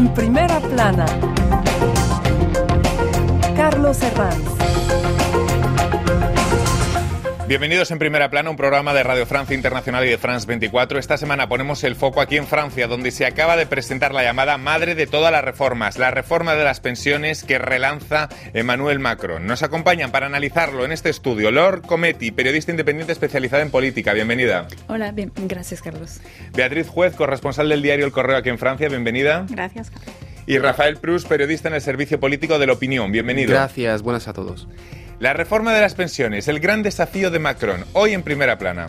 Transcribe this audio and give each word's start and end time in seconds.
En 0.00 0.08
primera 0.14 0.58
plana, 0.60 1.04
Carlos 3.54 4.00
Herranz. 4.00 5.19
Bienvenidos 7.50 7.90
en 7.90 7.98
Primera 7.98 8.30
Plana, 8.30 8.48
un 8.48 8.56
programa 8.56 8.94
de 8.94 9.02
Radio 9.02 9.26
Francia 9.26 9.56
Internacional 9.56 10.06
y 10.06 10.08
de 10.08 10.18
France 10.18 10.46
24. 10.46 11.00
Esta 11.00 11.16
semana 11.16 11.48
ponemos 11.48 11.82
el 11.82 11.96
foco 11.96 12.20
aquí 12.20 12.36
en 12.36 12.46
Francia, 12.46 12.86
donde 12.86 13.10
se 13.10 13.26
acaba 13.26 13.56
de 13.56 13.66
presentar 13.66 14.14
la 14.14 14.22
llamada 14.22 14.56
madre 14.56 14.94
de 14.94 15.08
todas 15.08 15.32
las 15.32 15.42
reformas, 15.42 15.98
la 15.98 16.12
reforma 16.12 16.54
de 16.54 16.62
las 16.62 16.78
pensiones 16.78 17.42
que 17.42 17.58
relanza 17.58 18.28
Emmanuel 18.54 19.00
Macron. 19.00 19.48
Nos 19.48 19.64
acompañan 19.64 20.12
para 20.12 20.26
analizarlo 20.26 20.84
en 20.84 20.92
este 20.92 21.10
estudio 21.10 21.50
Lord 21.50 21.82
Cometti, 21.82 22.30
periodista 22.30 22.70
independiente 22.70 23.12
especializada 23.12 23.64
en 23.64 23.72
política. 23.72 24.12
Bienvenida. 24.12 24.68
Hola, 24.86 25.10
bien, 25.10 25.32
gracias 25.34 25.82
Carlos. 25.82 26.20
Beatriz 26.54 26.86
Juez, 26.86 27.16
corresponsal 27.16 27.68
del 27.68 27.82
diario 27.82 28.06
El 28.06 28.12
Correo 28.12 28.36
aquí 28.36 28.50
en 28.50 28.58
Francia. 28.58 28.88
Bienvenida. 28.88 29.44
Gracias, 29.50 29.90
Carlos. 29.90 30.14
Y 30.46 30.58
Rafael 30.58 30.98
Prus, 30.98 31.24
periodista 31.24 31.66
en 31.66 31.74
el 31.74 31.80
Servicio 31.80 32.20
Político 32.20 32.60
de 32.60 32.68
la 32.68 32.74
Opinión. 32.74 33.10
Bienvenido. 33.10 33.50
Gracias, 33.50 34.02
buenas 34.02 34.28
a 34.28 34.32
todos. 34.34 34.68
La 35.20 35.34
reforma 35.34 35.74
de 35.74 35.82
las 35.82 35.94
pensiones, 35.94 36.48
el 36.48 36.60
gran 36.60 36.82
desafío 36.82 37.30
de 37.30 37.38
Macron, 37.38 37.84
hoy 37.92 38.14
en 38.14 38.22
primera 38.22 38.56
plana. 38.56 38.86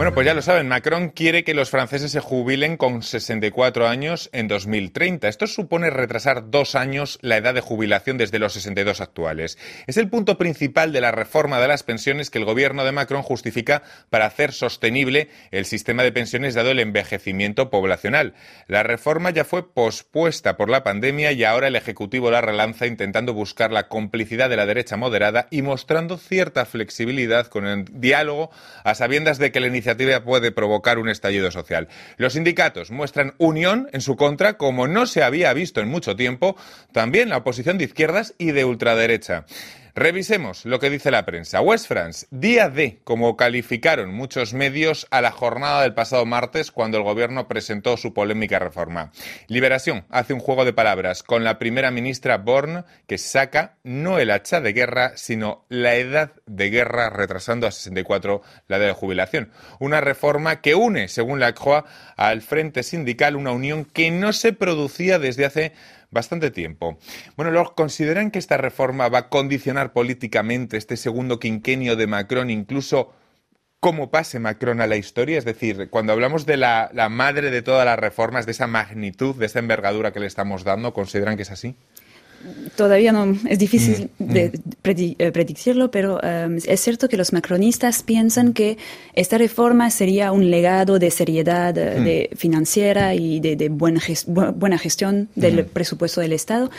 Bueno, 0.00 0.14
pues 0.14 0.24
ya 0.24 0.32
lo 0.32 0.40
saben, 0.40 0.66
Macron 0.66 1.10
quiere 1.10 1.44
que 1.44 1.52
los 1.52 1.68
franceses 1.68 2.10
se 2.10 2.20
jubilen 2.20 2.78
con 2.78 3.02
64 3.02 3.86
años 3.86 4.30
en 4.32 4.48
2030. 4.48 5.28
Esto 5.28 5.46
supone 5.46 5.90
retrasar 5.90 6.50
dos 6.50 6.74
años 6.74 7.18
la 7.20 7.36
edad 7.36 7.52
de 7.52 7.60
jubilación 7.60 8.16
desde 8.16 8.38
los 8.38 8.54
62 8.54 9.02
actuales. 9.02 9.58
Es 9.86 9.98
el 9.98 10.08
punto 10.08 10.38
principal 10.38 10.94
de 10.94 11.02
la 11.02 11.12
reforma 11.12 11.60
de 11.60 11.68
las 11.68 11.82
pensiones 11.82 12.30
que 12.30 12.38
el 12.38 12.46
gobierno 12.46 12.82
de 12.86 12.92
Macron 12.92 13.22
justifica 13.22 13.82
para 14.08 14.24
hacer 14.24 14.54
sostenible 14.54 15.28
el 15.50 15.66
sistema 15.66 16.02
de 16.02 16.12
pensiones 16.12 16.54
dado 16.54 16.70
el 16.70 16.80
envejecimiento 16.80 17.68
poblacional. 17.68 18.32
La 18.68 18.82
reforma 18.82 19.28
ya 19.28 19.44
fue 19.44 19.70
pospuesta 19.70 20.56
por 20.56 20.70
la 20.70 20.82
pandemia 20.82 21.32
y 21.32 21.44
ahora 21.44 21.68
el 21.68 21.76
Ejecutivo 21.76 22.30
la 22.30 22.40
relanza 22.40 22.86
intentando 22.86 23.34
buscar 23.34 23.70
la 23.70 23.88
complicidad 23.88 24.48
de 24.48 24.56
la 24.56 24.64
derecha 24.64 24.96
moderada 24.96 25.46
y 25.50 25.60
mostrando 25.60 26.16
cierta 26.16 26.64
flexibilidad 26.64 27.48
con 27.48 27.66
el 27.66 27.84
diálogo 28.00 28.50
a 28.82 28.94
sabiendas 28.94 29.36
de 29.36 29.52
que 29.52 29.60
la 29.60 29.66
iniciativa 29.66 29.89
puede 30.24 30.52
provocar 30.52 30.98
un 30.98 31.08
estallido 31.08 31.50
social. 31.50 31.88
Los 32.16 32.34
sindicatos 32.34 32.90
muestran 32.90 33.34
unión 33.38 33.88
en 33.92 34.00
su 34.00 34.16
contra 34.16 34.56
como 34.56 34.86
no 34.86 35.06
se 35.06 35.22
había 35.22 35.52
visto 35.52 35.80
en 35.80 35.88
mucho 35.88 36.16
tiempo, 36.16 36.56
también 36.92 37.28
la 37.28 37.38
oposición 37.38 37.78
de 37.78 37.84
izquierdas 37.84 38.34
y 38.38 38.52
de 38.52 38.64
ultraderecha. 38.64 39.44
Revisemos 39.94 40.64
lo 40.64 40.78
que 40.78 40.90
dice 40.90 41.10
la 41.10 41.26
prensa. 41.26 41.60
West 41.60 41.88
France, 41.88 42.26
día 42.30 42.68
D, 42.68 43.00
como 43.04 43.36
calificaron 43.36 44.14
muchos 44.14 44.54
medios 44.54 45.06
a 45.10 45.20
la 45.20 45.32
jornada 45.32 45.82
del 45.82 45.94
pasado 45.94 46.24
martes 46.26 46.70
cuando 46.70 46.98
el 46.98 47.04
gobierno 47.04 47.48
presentó 47.48 47.96
su 47.96 48.14
polémica 48.14 48.58
reforma. 48.58 49.12
Liberación 49.48 50.04
hace 50.10 50.32
un 50.32 50.40
juego 50.40 50.64
de 50.64 50.72
palabras 50.72 51.22
con 51.22 51.42
la 51.44 51.58
primera 51.58 51.90
ministra 51.90 52.38
Born 52.38 52.84
que 53.06 53.18
saca 53.18 53.76
no 53.82 54.18
el 54.18 54.30
hacha 54.30 54.60
de 54.60 54.72
guerra, 54.72 55.12
sino 55.16 55.64
la 55.68 55.96
edad 55.96 56.32
de 56.46 56.70
guerra, 56.70 57.10
retrasando 57.10 57.66
a 57.66 57.72
64 57.72 58.42
la 58.68 58.76
edad 58.76 58.86
de 58.86 58.92
jubilación. 58.92 59.50
Una 59.78 60.00
reforma 60.00 60.60
que 60.60 60.74
une, 60.74 61.08
según 61.08 61.40
la 61.40 61.52
CROA, 61.52 61.84
al 62.16 62.42
frente 62.42 62.82
sindical 62.82 63.36
una 63.36 63.52
unión 63.52 63.84
que 63.84 64.10
no 64.10 64.32
se 64.32 64.52
producía 64.52 65.18
desde 65.18 65.44
hace 65.44 65.72
bastante 66.10 66.50
tiempo. 66.50 66.98
Bueno, 67.36 67.50
luego 67.50 67.74
consideran 67.74 68.30
que 68.30 68.38
esta 68.38 68.56
reforma 68.56 69.08
va 69.08 69.18
a 69.18 69.28
condicionar 69.28 69.92
políticamente 69.92 70.76
este 70.76 70.96
segundo 70.96 71.38
quinquenio 71.38 71.96
de 71.96 72.06
Macron, 72.06 72.50
incluso 72.50 73.12
cómo 73.80 74.10
pase 74.10 74.38
Macron 74.38 74.80
a 74.80 74.86
la 74.86 74.96
historia? 74.96 75.38
Es 75.38 75.44
decir, 75.44 75.88
cuando 75.90 76.12
hablamos 76.12 76.46
de 76.46 76.56
la, 76.56 76.90
la, 76.92 77.08
madre 77.08 77.50
de 77.50 77.62
todas 77.62 77.86
las 77.86 77.98
reformas, 77.98 78.46
de 78.46 78.52
esa 78.52 78.66
magnitud, 78.66 79.34
de 79.36 79.46
esa 79.46 79.58
envergadura 79.58 80.12
que 80.12 80.20
le 80.20 80.26
estamos 80.26 80.64
dando, 80.64 80.92
¿consideran 80.92 81.36
que 81.36 81.42
es 81.42 81.50
así? 81.50 81.76
Todavía 82.76 83.12
no 83.12 83.36
es 83.48 83.58
difícil 83.58 84.10
mm, 84.18 84.24
de 84.32 84.48
mm. 84.48 85.14
Eh, 85.18 85.30
predecirlo, 85.30 85.90
pero 85.90 86.18
um, 86.22 86.56
es 86.56 86.80
cierto 86.80 87.08
que 87.08 87.16
los 87.16 87.32
macronistas 87.32 88.02
piensan 88.02 88.54
que 88.54 88.78
esta 89.14 89.38
reforma 89.38 89.90
sería 89.90 90.32
un 90.32 90.50
legado 90.50 90.98
de 90.98 91.10
seriedad 91.10 91.74
mm. 91.74 92.04
de 92.04 92.30
financiera 92.36 93.14
y 93.14 93.40
de, 93.40 93.56
de 93.56 93.68
buena, 93.68 94.00
gest 94.00 94.26
buena, 94.28 94.78
gestión 94.78 95.28
del 95.36 95.66
presupuesto 95.66 96.20
del 96.20 96.32
Estado, 96.32 96.70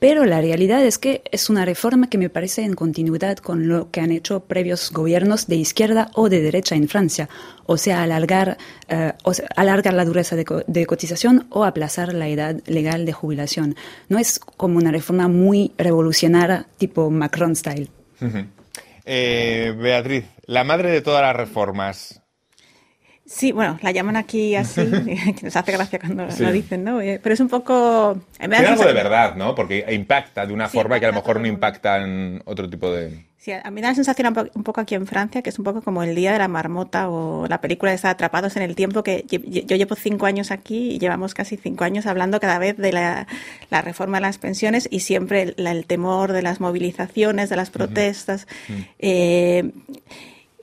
pero 0.00 0.24
la 0.24 0.40
realidad 0.40 0.82
es 0.84 0.98
que 0.98 1.22
es 1.30 1.50
una 1.50 1.66
reforma 1.66 2.08
que 2.08 2.18
me 2.18 2.30
parece 2.30 2.64
en 2.64 2.74
continuidad 2.74 3.36
con 3.36 3.68
lo 3.68 3.90
que 3.90 4.00
han 4.00 4.10
hecho 4.10 4.40
previos 4.40 4.90
gobiernos 4.90 5.46
de 5.46 5.56
izquierda 5.56 6.10
o 6.14 6.30
de 6.30 6.40
derecha 6.40 6.74
en 6.74 6.88
Francia, 6.88 7.28
o 7.66 7.76
sea, 7.76 8.02
alargar, 8.02 8.56
sea, 8.88 9.16
alargar 9.56 9.92
la 9.92 10.06
dureza 10.06 10.36
de, 10.36 10.46
co 10.46 10.62
de, 10.66 10.86
cotización 10.86 11.46
o 11.50 11.64
aplazar 11.64 12.14
la 12.14 12.28
edad 12.28 12.56
legal 12.66 13.04
de 13.04 13.12
jubilación. 13.12 13.76
No 14.08 14.18
es 14.18 14.40
como 14.40 14.78
una 14.78 14.90
reforma 14.90 15.28
muy 15.28 15.72
revolucionaria 15.76 16.66
tipo 16.78 17.10
Macron 17.10 17.54
style. 17.54 17.90
Eh, 19.04 19.74
Beatriz, 19.76 20.24
la 20.46 20.64
madre 20.64 20.90
de 20.90 21.02
todas 21.02 21.20
las 21.20 21.36
reformas, 21.36 22.19
Sí, 23.32 23.52
bueno, 23.52 23.78
la 23.80 23.92
llaman 23.92 24.16
aquí 24.16 24.56
así, 24.56 24.82
que 25.38 25.44
nos 25.44 25.54
hace 25.54 25.70
gracia 25.70 26.00
cuando 26.00 26.28
sí. 26.32 26.42
lo 26.42 26.50
dicen, 26.50 26.82
¿no? 26.82 27.00
Eh, 27.00 27.20
pero 27.22 27.32
es 27.32 27.38
un 27.38 27.48
poco... 27.48 28.20
Tiene 28.36 28.56
algo 28.56 28.84
de 28.84 28.92
verdad, 28.92 29.36
¿no? 29.36 29.54
Porque 29.54 29.86
impacta 29.92 30.44
de 30.44 30.52
una 30.52 30.68
sí, 30.68 30.76
forma 30.76 30.98
que 30.98 31.06
a 31.06 31.10
lo 31.10 31.14
mejor 31.14 31.38
no 31.38 31.46
impacta 31.46 32.02
en 32.02 32.42
otro 32.44 32.68
tipo 32.68 32.90
de... 32.90 33.24
Sí, 33.38 33.52
a 33.52 33.70
mí 33.70 33.80
da 33.80 33.90
la 33.90 33.94
sensación 33.94 34.34
un 34.52 34.64
poco 34.64 34.80
aquí 34.82 34.96
en 34.96 35.06
Francia 35.06 35.40
que 35.40 35.48
es 35.48 35.58
un 35.58 35.64
poco 35.64 35.80
como 35.80 36.02
el 36.02 36.14
día 36.14 36.32
de 36.32 36.38
la 36.38 36.48
marmota 36.48 37.08
o 37.08 37.46
la 37.46 37.60
película 37.62 37.90
de 37.92 37.96
estar 37.96 38.10
atrapados 38.10 38.56
en 38.56 38.62
el 38.62 38.74
tiempo 38.74 39.02
que 39.02 39.24
yo 39.26 39.76
llevo 39.76 39.94
cinco 39.94 40.26
años 40.26 40.50
aquí 40.50 40.90
y 40.90 40.98
llevamos 40.98 41.32
casi 41.32 41.56
cinco 41.56 41.84
años 41.84 42.04
hablando 42.04 42.38
cada 42.38 42.58
vez 42.58 42.76
de 42.76 42.92
la, 42.92 43.26
la 43.70 43.80
reforma 43.80 44.18
de 44.18 44.22
las 44.22 44.36
pensiones 44.36 44.88
y 44.90 45.00
siempre 45.00 45.54
el, 45.56 45.66
el, 45.66 45.86
temor 45.86 46.32
de 46.34 46.42
las 46.42 46.60
movilizaciones, 46.60 47.48
de 47.48 47.56
las 47.56 47.70
protestas. 47.70 48.46
Uh 48.68 48.72
-huh. 48.72 48.86
eh, 48.98 49.70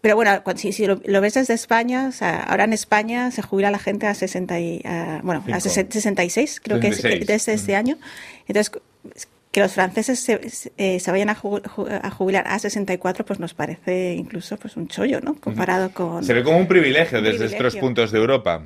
pero 0.02 0.16
bueno, 0.16 0.42
si, 0.56 0.72
si 0.72 0.86
lo, 0.86 1.02
lo, 1.06 1.22
ves 1.22 1.34
desde 1.34 1.54
España, 1.54 2.08
o 2.08 2.12
sea, 2.12 2.44
ahora 2.44 2.66
en 2.66 2.74
España 2.74 3.32
se 3.32 3.42
jubila 3.42 3.72
la 3.72 3.80
gente 3.80 4.08
a 4.08 4.14
60 4.14 4.60
y, 4.60 4.82
a, 4.86 5.22
bueno, 5.24 5.44
a 5.52 5.60
66, 5.60 6.62
creo 6.64 6.78
66. 6.82 7.02
que 7.02 7.22
es 7.22 7.28
desde 7.28 7.54
este 7.54 7.76
año. 7.76 7.98
Entonces, 8.48 8.72
que 9.52 9.62
los 9.62 9.72
franceses 9.72 10.20
se, 10.20 10.40
eh, 10.78 11.00
se 11.00 11.12
vayan 11.12 11.30
a, 11.30 11.36
ju 11.36 11.58
a, 11.58 12.12
jubilar 12.12 12.46
a 12.48 12.60
64, 12.60 13.26
pues 13.26 13.40
nos 13.40 13.54
parece 13.54 14.14
incluso 14.14 14.58
pues 14.58 14.78
un 14.78 14.88
chollo, 14.88 15.20
¿no? 15.22 15.36
Comparado 15.36 15.90
con... 15.92 16.24
Se 16.24 16.34
ve 16.34 16.44
como 16.44 16.58
un 16.58 16.68
privilegio 16.68 17.18
un 17.18 17.24
desde 17.24 17.38
privilegio. 17.40 17.68
estos 17.68 17.82
puntos 17.82 18.12
de 18.12 18.20
Europa. 18.20 18.64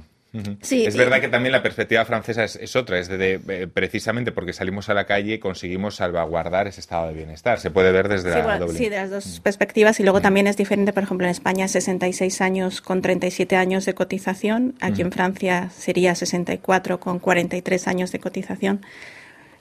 Sí, 0.61 0.85
es 0.85 0.95
verdad 0.95 1.19
que 1.19 1.27
también 1.27 1.51
la 1.51 1.61
perspectiva 1.61 2.05
francesa 2.05 2.45
es, 2.45 2.55
es 2.55 2.77
otra, 2.77 2.99
es 2.99 3.09
de, 3.09 3.17
de, 3.17 3.41
eh, 3.49 3.67
precisamente 3.67 4.31
porque 4.31 4.53
salimos 4.53 4.87
a 4.87 4.93
la 4.93 5.05
calle 5.05 5.33
y 5.33 5.39
conseguimos 5.39 5.95
salvaguardar 5.95 6.67
ese 6.67 6.79
estado 6.79 7.07
de 7.07 7.13
bienestar. 7.13 7.59
Se 7.59 7.69
puede 7.69 7.91
ver 7.91 8.07
desde 8.07 8.31
sí, 8.31 8.37
la 8.37 8.43
bueno, 8.43 8.59
doble. 8.65 8.77
Sí, 8.77 8.87
de 8.87 8.95
las 8.95 9.09
dos 9.09 9.39
mm. 9.39 9.43
perspectivas 9.43 9.99
y 9.99 10.03
luego 10.03 10.19
mm. 10.19 10.21
también 10.21 10.47
es 10.47 10.55
diferente, 10.55 10.93
por 10.93 11.03
ejemplo, 11.03 11.27
en 11.27 11.31
España 11.31 11.67
66 11.67 12.39
años 12.39 12.79
con 12.79 13.01
37 13.01 13.57
años 13.57 13.85
de 13.85 13.93
cotización, 13.93 14.75
aquí 14.79 15.03
mm. 15.03 15.07
en 15.07 15.11
Francia 15.11 15.69
sería 15.75 16.15
64 16.15 17.01
con 17.01 17.19
43 17.19 17.87
años 17.89 18.13
de 18.13 18.19
cotización. 18.19 18.85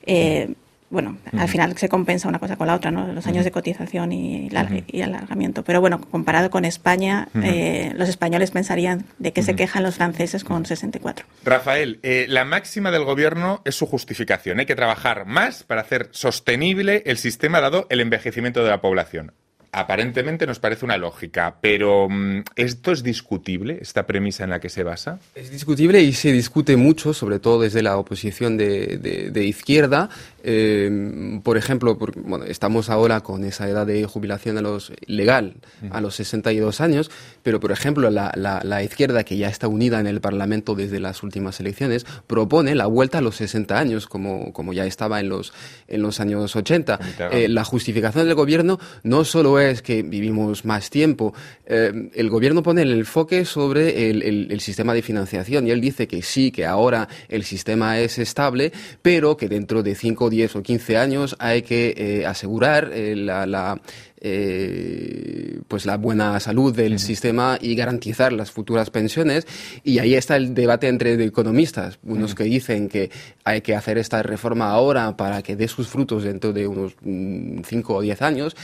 Eh, 0.06 0.54
bueno, 0.90 1.16
uh 1.32 1.36
-huh. 1.36 1.40
al 1.40 1.48
final 1.48 1.76
se 1.78 1.88
compensa 1.88 2.28
una 2.28 2.38
cosa 2.38 2.56
con 2.56 2.66
la 2.66 2.74
otra, 2.74 2.90
¿no? 2.90 3.06
Los 3.12 3.26
años 3.26 3.38
uh 3.38 3.40
-huh. 3.40 3.44
de 3.44 3.50
cotización 3.52 4.12
y, 4.12 4.50
la, 4.50 4.64
uh 4.64 4.66
-huh. 4.66 4.84
y, 4.86 5.02
alargamiento. 5.02 5.62
Pero 5.64 5.80
bueno, 5.80 6.00
comparado 6.00 6.50
con 6.50 6.64
España, 6.64 7.28
eh, 7.42 7.92
los 7.96 8.08
españoles 8.08 8.50
pensarían 8.50 9.04
de 9.18 9.32
que 9.32 9.42
se 9.42 9.54
quejan 9.54 9.84
los 9.84 9.96
franceses 9.96 10.44
con 10.44 10.66
64. 10.66 11.24
Rafael, 11.44 12.00
eh, 12.02 12.26
la 12.28 12.44
máxima 12.44 12.90
del 12.90 13.04
gobierno 13.04 13.62
es 13.64 13.76
su 13.76 13.86
justificación. 13.86 14.58
Hay 14.58 14.66
que 14.66 14.76
trabajar 14.76 15.26
más 15.26 15.62
para 15.62 15.80
hacer 15.80 16.08
sostenible 16.10 17.02
el 17.06 17.18
sistema 17.18 17.60
dado 17.60 17.86
el 17.88 18.00
envejecimiento 18.00 18.64
de 18.64 18.70
la 18.70 18.80
población 18.80 19.32
aparentemente 19.72 20.46
nos 20.46 20.58
parece 20.58 20.84
una 20.84 20.96
lógica, 20.96 21.56
pero 21.60 22.08
mm, 22.08 22.42
¿esto 22.56 22.92
es 22.92 23.02
discutible, 23.02 23.78
esta 23.80 24.06
premisa 24.06 24.44
en 24.44 24.50
la 24.50 24.60
que 24.60 24.68
se 24.68 24.82
basa? 24.82 25.18
Es 25.34 25.50
discutible 25.50 26.02
y 26.02 26.12
se 26.12 26.32
discute 26.32 26.76
mucho, 26.76 27.14
sobre 27.14 27.38
todo 27.38 27.60
desde 27.60 27.82
la 27.82 27.96
oposición 27.96 28.56
de, 28.56 28.98
de, 28.98 29.30
de 29.30 29.44
izquierda. 29.44 30.10
Eh, 30.42 31.40
por 31.42 31.56
ejemplo, 31.56 31.98
por, 31.98 32.18
bueno, 32.20 32.44
estamos 32.46 32.88
ahora 32.88 33.20
con 33.20 33.44
esa 33.44 33.68
edad 33.68 33.86
de 33.86 34.04
jubilación 34.06 34.58
a 34.58 34.62
los, 34.62 34.92
legal 35.06 35.54
a 35.90 36.00
los 36.00 36.14
62 36.16 36.80
años, 36.80 37.10
pero 37.42 37.60
por 37.60 37.72
ejemplo 37.72 38.10
la, 38.10 38.32
la, 38.34 38.60
la, 38.64 38.82
izquierda, 38.82 39.24
que 39.24 39.36
ya 39.36 39.48
está 39.48 39.68
unida 39.68 40.00
en 40.00 40.06
el 40.06 40.20
Parlamento 40.20 40.74
desde 40.74 40.98
las 40.98 41.22
últimas 41.22 41.60
elecciones, 41.60 42.06
propone 42.26 42.74
la 42.74 42.86
vuelta 42.86 43.18
a 43.18 43.20
los 43.20 43.36
60 43.36 43.78
años, 43.78 44.06
como, 44.06 44.52
como 44.52 44.72
ya 44.72 44.86
estaba 44.86 45.20
en 45.20 45.28
los, 45.28 45.52
en 45.88 46.02
los 46.02 46.20
años 46.20 46.56
80. 46.56 46.98
Eh, 47.32 47.48
la 47.48 47.64
justificación 47.64 48.26
del 48.26 48.34
gobierno 48.34 48.78
no 49.02 49.24
solo 49.24 49.59
después 49.60 49.82
que 49.82 50.02
vivimos 50.02 50.64
más 50.64 50.90
tiempo, 50.90 51.34
eh, 51.66 52.10
el 52.14 52.30
gobierno 52.30 52.62
pone 52.62 52.82
el 52.82 52.92
enfoque 52.92 53.44
sobre 53.44 54.10
el, 54.10 54.60
sistema 54.60 54.94
de 54.94 55.02
financiación 55.02 55.66
y 55.66 55.70
él 55.70 55.80
dice 55.80 56.06
que 56.06 56.22
sí, 56.22 56.50
que 56.50 56.66
ahora 56.66 57.08
el 57.28 57.44
sistema 57.44 57.98
es 57.98 58.18
estable, 58.18 58.72
pero 59.02 59.36
que 59.36 59.48
dentro 59.48 59.82
de 59.82 59.94
5, 59.94 60.30
10 60.30 60.56
o 60.56 60.62
15 60.62 60.96
años 60.96 61.36
hay 61.38 61.62
que 61.62 61.94
eh, 61.96 62.26
asegurar 62.26 62.90
la, 62.94 63.46
la 63.46 63.80
eh, 64.22 65.60
pues 65.66 65.86
la 65.86 65.96
buena 65.96 66.38
salud 66.40 66.76
del 66.76 66.98
sistema 66.98 67.56
y 67.58 67.74
garantizar 67.74 68.34
las 68.34 68.50
futuras 68.50 68.90
pensiones. 68.90 69.46
Y 69.82 69.98
ahí 69.98 70.14
está 70.14 70.36
el 70.36 70.52
debate 70.52 70.88
entre 70.88 71.14
economistas, 71.24 71.98
unos 72.02 72.34
que 72.34 72.44
dicen 72.44 72.90
que 72.90 73.10
hay 73.44 73.62
que 73.62 73.74
hacer 73.74 73.96
esta 73.96 74.22
reforma 74.22 74.70
ahora 74.70 75.16
para 75.16 75.42
que 75.42 75.56
dé 75.56 75.68
sus 75.68 75.88
frutos 75.88 76.24
dentro 76.24 76.52
de 76.52 76.66
unos 76.66 76.96
5 77.02 77.62
mm, 77.62 77.96
o 77.96 78.00
10 78.02 78.22
años 78.22 78.56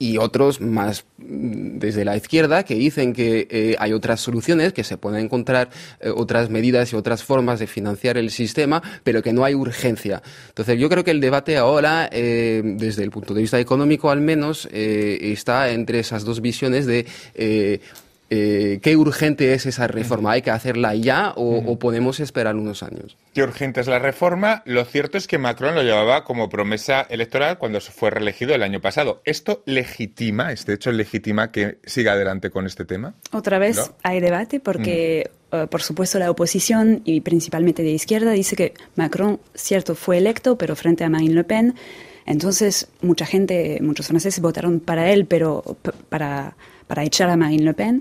y 0.00 0.16
otros 0.16 0.60
más 0.62 1.04
mm, 1.18 1.78
desde 1.78 2.04
la 2.04 2.16
izquierda 2.16 2.64
que 2.64 2.74
dicen 2.74 3.12
que 3.12 3.46
eh, 3.50 3.76
hay 3.78 3.92
otras 3.92 4.20
soluciones, 4.20 4.72
que 4.72 4.82
se 4.82 4.96
pueden 4.96 5.26
encontrar 5.26 5.68
eh, 6.00 6.10
otras 6.10 6.48
medidas 6.48 6.92
y 6.92 6.96
otras 6.96 7.22
formas 7.22 7.60
de 7.60 7.68
financiar 7.68 8.16
el 8.16 8.30
sistema, 8.30 8.82
pero 9.04 9.22
que 9.22 9.32
no 9.32 9.44
hay 9.44 9.54
urgencia. 9.54 10.22
Entonces 10.48 10.80
yo 10.80 10.88
creo 10.88 11.04
que 11.04 11.10
el 11.10 11.20
debate 11.20 11.58
ahora, 11.58 12.08
eh, 12.10 12.62
desde 12.64 13.04
el 13.04 13.10
punto 13.10 13.34
de 13.34 13.42
vista 13.42 13.60
económico 13.60 14.10
al 14.10 14.22
menos, 14.22 14.66
está 14.72 15.70
entre 15.70 15.98
esas 16.00 16.24
dos 16.24 16.40
visiones 16.40 16.86
de 16.86 17.06
eh, 18.32 18.78
qué 18.80 18.96
urgente 18.96 19.54
es 19.54 19.66
esa 19.66 19.88
reforma. 19.88 20.32
¿Hay 20.32 20.42
que 20.42 20.52
hacerla 20.52 20.94
ya 20.94 21.32
o, 21.34 21.78
podemos 21.80 22.20
esperar 22.20 22.54
unos 22.54 22.84
años? 22.84 23.16
Qué 23.34 23.42
urgente 23.42 23.80
es 23.80 23.88
la 23.88 23.98
reforma. 23.98 24.62
Lo 24.66 24.84
cierto 24.84 25.18
es 25.18 25.26
que 25.26 25.38
Macron 25.38 25.74
lo 25.74 25.82
llevaba 25.82 26.22
como 26.22 26.48
promesa 26.48 27.02
electoral 27.10 27.58
cuando 27.58 27.80
fue 27.80 28.10
reelegido 28.10 28.54
el 28.54 28.62
año 28.62 28.80
pasado. 28.80 29.20
¿Esto 29.24 29.62
legitima, 29.66 30.52
este 30.52 30.74
hecho 30.74 30.92
legitima 30.92 31.50
que 31.50 31.78
siga 31.84 32.12
adelante 32.12 32.50
con 32.50 32.66
este 32.66 32.84
tema? 32.84 33.14
Otra 33.32 33.58
vez 33.58 33.90
hay 34.02 34.20
debate 34.20 34.60
porque... 34.60 35.30
Eh, 35.52 35.66
por 35.68 35.82
supuesto, 35.82 36.20
la 36.20 36.30
oposición 36.30 37.02
y 37.04 37.22
principalmente 37.22 37.82
de 37.82 37.90
izquierda 37.90 38.30
dice 38.30 38.54
que 38.54 38.72
Macron, 38.94 39.40
cierto, 39.52 39.96
fue 39.96 40.18
electo, 40.18 40.56
pero 40.56 40.76
frente 40.76 41.02
a 41.02 41.08
Marine 41.08 41.34
Le 41.34 41.42
Pen. 41.42 41.74
Entonces, 42.24 42.86
mucha 43.02 43.26
gente, 43.26 43.80
muchos 43.82 44.06
franceses 44.06 44.40
votaron 44.40 44.78
para 44.78 45.10
él, 45.10 45.26
pero 45.26 45.64
para 46.08 46.54
para 46.90 47.04
echar 47.04 47.30
a 47.30 47.36
Marine 47.36 47.62
Le 47.62 47.72
Pen. 47.72 48.00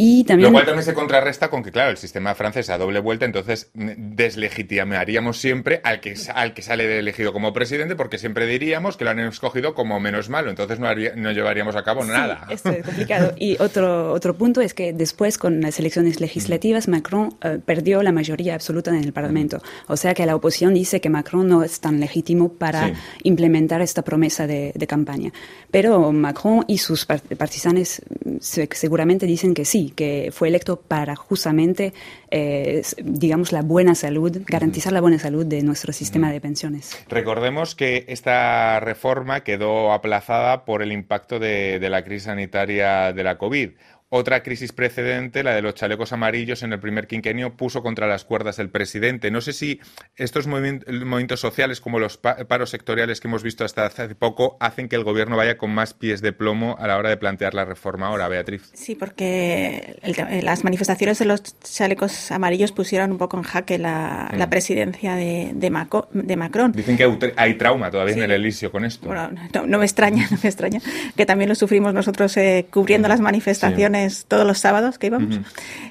Y 0.00 0.22
también... 0.22 0.52
Lo 0.52 0.52
cual 0.52 0.64
también 0.64 0.84
se 0.84 0.94
contrarresta 0.94 1.50
con 1.50 1.64
que, 1.64 1.72
claro, 1.72 1.90
el 1.90 1.96
sistema 1.96 2.32
francés 2.36 2.70
a 2.70 2.78
doble 2.78 3.00
vuelta, 3.00 3.24
entonces 3.24 3.72
deslegitimaríamos 3.74 5.38
siempre 5.38 5.80
al 5.82 5.98
que, 5.98 6.14
al 6.32 6.54
que 6.54 6.62
sale 6.62 7.00
elegido 7.00 7.32
como 7.32 7.52
presidente, 7.52 7.96
porque 7.96 8.16
siempre 8.16 8.46
diríamos 8.46 8.96
que 8.96 9.02
lo 9.02 9.10
han 9.10 9.18
escogido 9.18 9.74
como 9.74 9.98
menos 9.98 10.28
malo, 10.28 10.50
entonces 10.50 10.78
no, 10.78 10.86
no 11.16 11.32
llevaríamos 11.32 11.74
a 11.74 11.82
cabo 11.82 12.04
nada. 12.04 12.46
Esto 12.48 12.70
es 12.70 12.84
complicado. 12.86 13.34
Y 13.38 13.60
otro, 13.60 14.12
otro 14.12 14.36
punto 14.36 14.60
es 14.60 14.72
que 14.72 14.92
después, 14.92 15.36
con 15.36 15.60
las 15.60 15.80
elecciones 15.80 16.20
legislativas, 16.20 16.86
Macron 16.86 17.36
eh, 17.42 17.58
perdió 17.66 18.00
la 18.04 18.12
mayoría 18.12 18.54
absoluta 18.54 18.92
en 18.92 19.02
el 19.02 19.12
Parlamento. 19.12 19.60
O 19.88 19.96
sea 19.96 20.14
que 20.14 20.24
la 20.26 20.36
oposición 20.36 20.74
dice 20.74 21.00
que 21.00 21.10
Macron 21.10 21.48
no 21.48 21.64
es 21.64 21.80
tan 21.80 21.98
legítimo 21.98 22.52
para 22.52 22.92
implementar 23.24 23.80
esta 23.80 24.02
promesa 24.02 24.46
de, 24.46 24.70
de, 24.76 24.86
campaña. 24.86 25.32
Pero 25.72 26.12
Macron 26.12 26.64
y 26.68 26.78
sus 26.78 27.04
partisanes 27.04 28.00
mm, 28.24 28.36
seguramente 28.70 29.26
dicen 29.26 29.54
que 29.54 29.64
sí 29.64 29.87
que 29.90 30.30
fue 30.32 30.48
electo 30.48 30.76
para 30.80 31.16
justamente, 31.16 31.92
eh, 32.30 32.82
digamos, 33.02 33.52
la 33.52 33.62
buena 33.62 33.94
salud, 33.94 34.38
garantizar 34.46 34.92
la 34.92 35.00
buena 35.00 35.18
salud 35.18 35.46
de 35.46 35.62
nuestro 35.62 35.92
sistema 35.92 36.30
de 36.32 36.40
pensiones. 36.40 36.96
Recordemos 37.08 37.74
que 37.74 38.04
esta 38.08 38.80
reforma 38.80 39.40
quedó 39.40 39.92
aplazada 39.92 40.64
por 40.64 40.82
el 40.82 40.92
impacto 40.92 41.38
de, 41.38 41.78
de 41.78 41.90
la 41.90 42.04
crisis 42.04 42.24
sanitaria 42.24 43.12
de 43.12 43.24
la 43.24 43.38
COVID. 43.38 43.70
Otra 44.10 44.42
crisis 44.42 44.72
precedente, 44.72 45.42
la 45.42 45.54
de 45.54 45.60
los 45.60 45.74
chalecos 45.74 46.14
amarillos 46.14 46.62
en 46.62 46.72
el 46.72 46.80
primer 46.80 47.06
quinquenio, 47.06 47.56
puso 47.56 47.82
contra 47.82 48.06
las 48.06 48.24
cuerdas 48.24 48.58
el 48.58 48.70
presidente. 48.70 49.30
No 49.30 49.42
sé 49.42 49.52
si 49.52 49.80
estos 50.16 50.46
movimientos 50.46 51.40
sociales, 51.40 51.82
como 51.82 51.98
los 51.98 52.16
paros 52.16 52.70
sectoriales 52.70 53.20
que 53.20 53.28
hemos 53.28 53.42
visto 53.42 53.66
hasta 53.66 53.84
hace 53.84 54.14
poco, 54.14 54.56
hacen 54.60 54.88
que 54.88 54.96
el 54.96 55.04
gobierno 55.04 55.36
vaya 55.36 55.58
con 55.58 55.74
más 55.74 55.92
pies 55.92 56.22
de 56.22 56.32
plomo 56.32 56.74
a 56.78 56.86
la 56.86 56.96
hora 56.96 57.10
de 57.10 57.18
plantear 57.18 57.52
la 57.52 57.66
reforma 57.66 58.06
ahora, 58.06 58.28
Beatriz. 58.28 58.70
Sí, 58.72 58.94
porque 58.94 59.98
las 60.42 60.64
manifestaciones 60.64 61.18
de 61.18 61.26
los 61.26 61.42
chalecos 61.60 62.32
amarillos 62.32 62.72
pusieron 62.72 63.12
un 63.12 63.18
poco 63.18 63.36
en 63.36 63.42
jaque 63.42 63.76
la, 63.76 64.30
mm. 64.32 64.48
presidencia 64.48 65.16
de, 65.16 65.50
de, 65.52 65.68
Macron. 65.70 66.72
Dicen 66.72 66.96
que 66.96 67.34
hay 67.36 67.54
trauma 67.58 67.90
todavía 67.90 68.14
en 68.14 68.22
el 68.22 68.30
Elíseo 68.30 68.72
con 68.72 68.86
esto. 68.86 69.08
Bueno, 69.08 69.32
no, 69.66 69.78
me 69.78 69.84
extraña, 69.84 70.26
no 70.30 70.38
me 70.42 70.48
extraña, 70.48 70.80
que 71.14 71.26
también 71.26 71.50
lo 71.50 71.54
sufrimos 71.54 71.92
nosotros 71.92 72.34
eh, 72.38 72.66
cubriendo 72.70 73.06
mm. 73.06 73.10
las 73.10 73.20
manifestaciones 73.20 73.97
todos 74.26 74.46
los 74.46 74.58
sábados 74.58 74.98
que 74.98 75.08
íbamos. 75.08 75.40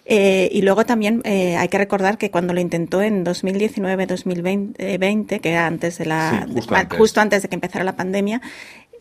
Eh, 0.06 0.50
y 0.52 0.62
luego 0.62 0.86
también 0.86 1.22
eh, 1.26 1.58
hay 1.58 1.68
que 1.68 1.78
recordar 1.78 2.18
que 2.18 2.32
cuando 2.32 2.54
lo 2.54 2.60
intentó 2.60 3.02
en 3.02 3.26
2019-2020, 3.26 5.40
que 5.40 5.50
era 5.50 5.68
antes 5.68 5.98
de 5.98 6.06
la, 6.06 6.48
justo, 6.98 7.22
antes. 7.22 7.42
de 7.42 7.50
que 7.50 7.56
empezara 7.56 7.84
la 7.84 7.96
pandemia, 7.96 8.42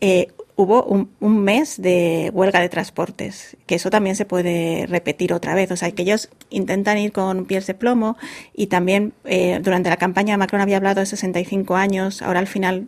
eh, 0.01 0.27
hubo 0.55 0.83
un, 0.83 1.43
mes 1.43 1.81
de 1.81 2.31
huelga 2.33 2.59
de 2.59 2.69
transportes, 2.69 3.57
que 3.65 3.75
eso 3.75 3.89
también 3.89 4.15
se 4.15 4.25
puede 4.25 4.85
repetir 4.87 5.33
otra 5.33 5.55
vez. 5.55 5.71
O 5.71 5.75
sea, 5.75 5.91
que 5.91 6.01
ellos 6.01 6.29
intentan 6.49 6.97
ir 6.97 7.11
con 7.11 7.45
pies 7.45 7.67
de 7.67 7.73
plomo 7.73 8.17
y 8.53 8.67
también 8.67 9.13
durante 9.61 9.89
la 9.89 9.97
campaña 9.97 10.37
Macron 10.37 10.61
había 10.61 10.77
hablado 10.77 10.99
de 10.99 11.05
65 11.05 11.75
años, 11.75 12.21
ahora 12.21 12.39
al 12.39 12.47
final 12.47 12.87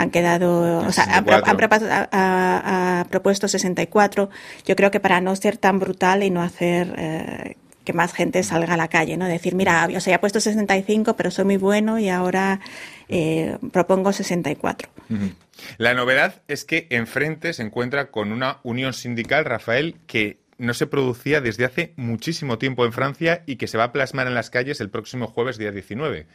han 0.00 0.10
quedado, 0.10 0.78
o 0.78 0.92
sea, 0.92 1.04
han, 1.18 3.08
propuesto 3.08 3.48
64. 3.48 4.30
Yo 4.66 4.76
creo 4.76 4.90
que 4.90 5.00
para 5.00 5.20
no 5.20 5.36
ser 5.36 5.56
tan 5.58 5.78
brutal 5.78 6.22
y 6.22 6.30
no 6.30 6.42
hacer 6.42 6.94
eh, 6.96 7.56
que 7.84 7.92
más 7.92 8.12
gente 8.12 8.42
salga 8.42 8.74
a 8.74 8.76
la 8.76 8.88
calle, 8.88 9.16
¿no? 9.16 9.26
Decir, 9.26 9.54
mira, 9.54 9.88
o 9.94 10.00
sea, 10.00 10.16
he 10.16 10.18
puesto 10.18 10.40
65, 10.40 11.16
pero 11.16 11.30
soy 11.30 11.44
muy 11.44 11.56
bueno 11.58 11.98
y 11.98 12.08
ahora 12.08 12.60
eh, 13.08 13.58
propongo 13.72 14.12
64. 14.12 14.88
La 15.76 15.94
novedad 15.94 16.42
es 16.48 16.64
que 16.64 16.86
enfrente 16.90 17.52
se 17.52 17.62
encuentra 17.62 18.10
con 18.10 18.32
una 18.32 18.58
unión 18.62 18.94
sindical, 18.94 19.44
Rafael, 19.44 19.96
que 20.06 20.38
no 20.56 20.74
se 20.74 20.86
producía 20.86 21.40
desde 21.40 21.64
hace 21.64 21.92
muchísimo 21.96 22.58
tiempo 22.58 22.84
en 22.84 22.92
Francia 22.92 23.42
y 23.46 23.56
que 23.56 23.66
se 23.66 23.78
va 23.78 23.84
a 23.84 23.92
plasmar 23.92 24.26
en 24.26 24.34
las 24.34 24.50
calles 24.50 24.80
el 24.80 24.90
próximo 24.90 25.26
jueves 25.26 25.58
día 25.58 25.72
19. 25.72 26.26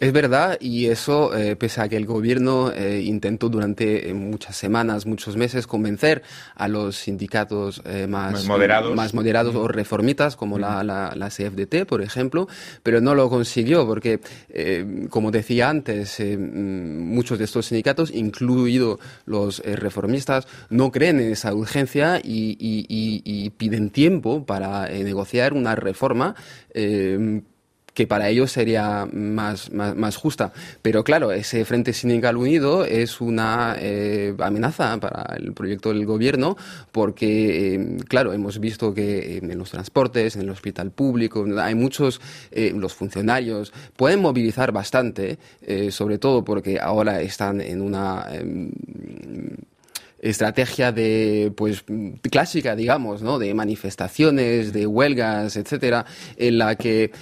Es 0.00 0.12
verdad, 0.12 0.58
y 0.60 0.86
eso, 0.86 1.36
eh, 1.36 1.56
pese 1.56 1.80
a 1.80 1.88
que 1.88 1.96
el 1.96 2.06
gobierno 2.06 2.70
eh, 2.70 3.02
intentó 3.04 3.48
durante 3.48 4.08
eh, 4.08 4.14
muchas 4.14 4.54
semanas, 4.54 5.06
muchos 5.06 5.36
meses, 5.36 5.66
convencer 5.66 6.22
a 6.54 6.68
los 6.68 6.96
sindicatos 6.96 7.82
más, 8.08 8.44
moderados, 8.46 8.94
más 8.94 9.12
moderados 9.12 9.56
o 9.56 9.66
reformistas, 9.66 10.36
como 10.36 10.56
la, 10.56 10.84
la, 10.84 11.28
CFDT, 11.28 11.84
por 11.84 12.00
ejemplo, 12.00 12.46
pero 12.84 13.00
no 13.00 13.14
lo 13.16 13.28
consiguió, 13.28 13.86
porque, 13.86 14.20
como 15.10 15.32
decía 15.32 15.68
antes, 15.68 16.20
mm, 16.20 17.14
muchos 17.14 17.38
de 17.38 17.44
estos 17.44 17.66
sindicatos, 17.66 18.12
incluidos 18.12 19.00
los 19.26 19.58
reformistas, 19.58 20.46
no 20.70 20.92
creen 20.92 21.20
en 21.20 21.32
esa 21.32 21.52
urgencia 21.52 22.20
y, 22.22 22.56
y 22.58 23.50
piden 23.50 23.90
tiempo 23.90 24.46
para 24.46 24.88
negociar 24.88 25.54
una 25.54 25.74
reforma 25.74 26.36
que 27.98 28.06
para 28.06 28.28
ellos 28.28 28.52
sería 28.52 29.08
más, 29.12 29.72
más, 29.72 30.16
justa. 30.16 30.52
Pero 30.82 31.02
claro, 31.02 31.32
ese 31.32 31.64
Frente 31.64 31.92
Sindical 31.92 32.36
Unido 32.36 32.84
es 32.84 33.20
una 33.20 33.74
eh, 33.76 34.36
amenaza 34.38 35.00
para 35.00 35.34
el 35.36 35.52
proyecto 35.52 35.88
del 35.88 36.06
gobierno 36.06 36.56
porque, 36.92 37.74
eh, 37.74 37.96
claro, 38.06 38.32
hemos 38.32 38.60
visto 38.60 38.94
que 38.94 39.38
en 39.38 39.58
los 39.58 39.72
transportes, 39.72 40.36
en 40.36 40.42
el 40.42 40.50
hospital 40.50 40.92
público, 40.92 41.44
hay 41.58 41.74
muchos, 41.74 42.20
eh, 42.52 42.72
los 42.72 42.94
funcionarios 42.94 43.72
pueden 43.96 44.22
movilizar 44.22 44.70
bastante, 44.70 45.40
sobre 45.90 46.18
todo 46.18 46.44
porque 46.44 46.78
ahora 46.78 47.20
están 47.20 47.60
en 47.60 47.80
una 47.80 48.28
em, 48.30 48.70
estrategia 50.20 50.92
de 50.92 51.52
pues 51.56 51.84
clásica 52.30 52.74
digamos 52.74 53.22
no 53.22 53.38
de 53.38 53.54
manifestaciones 53.54 54.72
de 54.72 54.84
huelgas 54.84 55.56
etcétera 55.56 56.06
en 56.36 56.58
la 56.58 56.74
que 56.74 57.12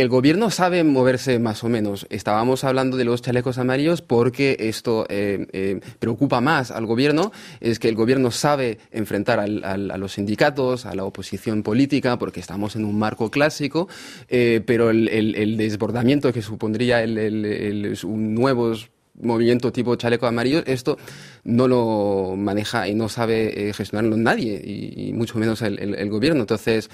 el 0.00 0.08
gobierno 0.08 0.50
sabe 0.50 0.82
moverse 0.82 1.38
más 1.38 1.62
o 1.62 1.68
menos. 1.68 2.06
Estábamos 2.10 2.64
hablando 2.64 2.96
de 2.96 3.04
los 3.04 3.22
chalecos 3.22 3.58
amarillos 3.58 4.00
porque 4.00 4.56
esto 4.60 5.06
eh, 5.08 5.46
eh, 5.52 5.80
preocupa 5.98 6.40
más 6.40 6.70
al 6.70 6.86
gobierno, 6.86 7.32
es 7.60 7.78
que 7.78 7.88
el 7.88 7.94
gobierno 7.94 8.30
sabe 8.30 8.78
enfrentar 8.92 9.40
a 9.40 9.46
los 9.46 10.12
sindicatos, 10.12 10.86
a 10.86 10.94
la 10.94 11.04
oposición 11.04 11.62
política, 11.62 12.18
porque 12.18 12.40
estamos 12.40 12.76
en 12.76 12.84
un 12.84 12.98
marco 12.98 13.30
clásico, 13.30 13.88
eh, 14.28 14.62
pero 14.64 14.90
el, 14.90 15.56
desbordamiento 15.56 16.32
que 16.32 16.42
supondría 16.42 17.00
un 17.04 18.34
nuevo 18.34 18.72
movimiento 19.20 19.70
tipo 19.70 19.96
chaleco 19.96 20.26
amarillo, 20.26 20.62
esto 20.64 20.96
no 21.44 21.68
lo 21.68 22.34
maneja 22.36 22.88
y 22.88 22.94
no 22.94 23.08
sabe 23.08 23.72
gestionarlo 23.74 24.16
nadie, 24.16 24.60
y, 24.64 25.12
mucho 25.12 25.38
menos 25.38 25.60
el, 25.62 25.78
el 25.78 26.08
gobierno. 26.08 26.40
Entonces, 26.40 26.88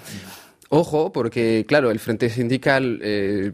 Ojo, 0.69 1.13
porque 1.13 1.65
claro, 1.67 1.91
el 1.91 2.01
frente 2.01 2.29
sindical 2.29 2.99
eh, 3.03 3.53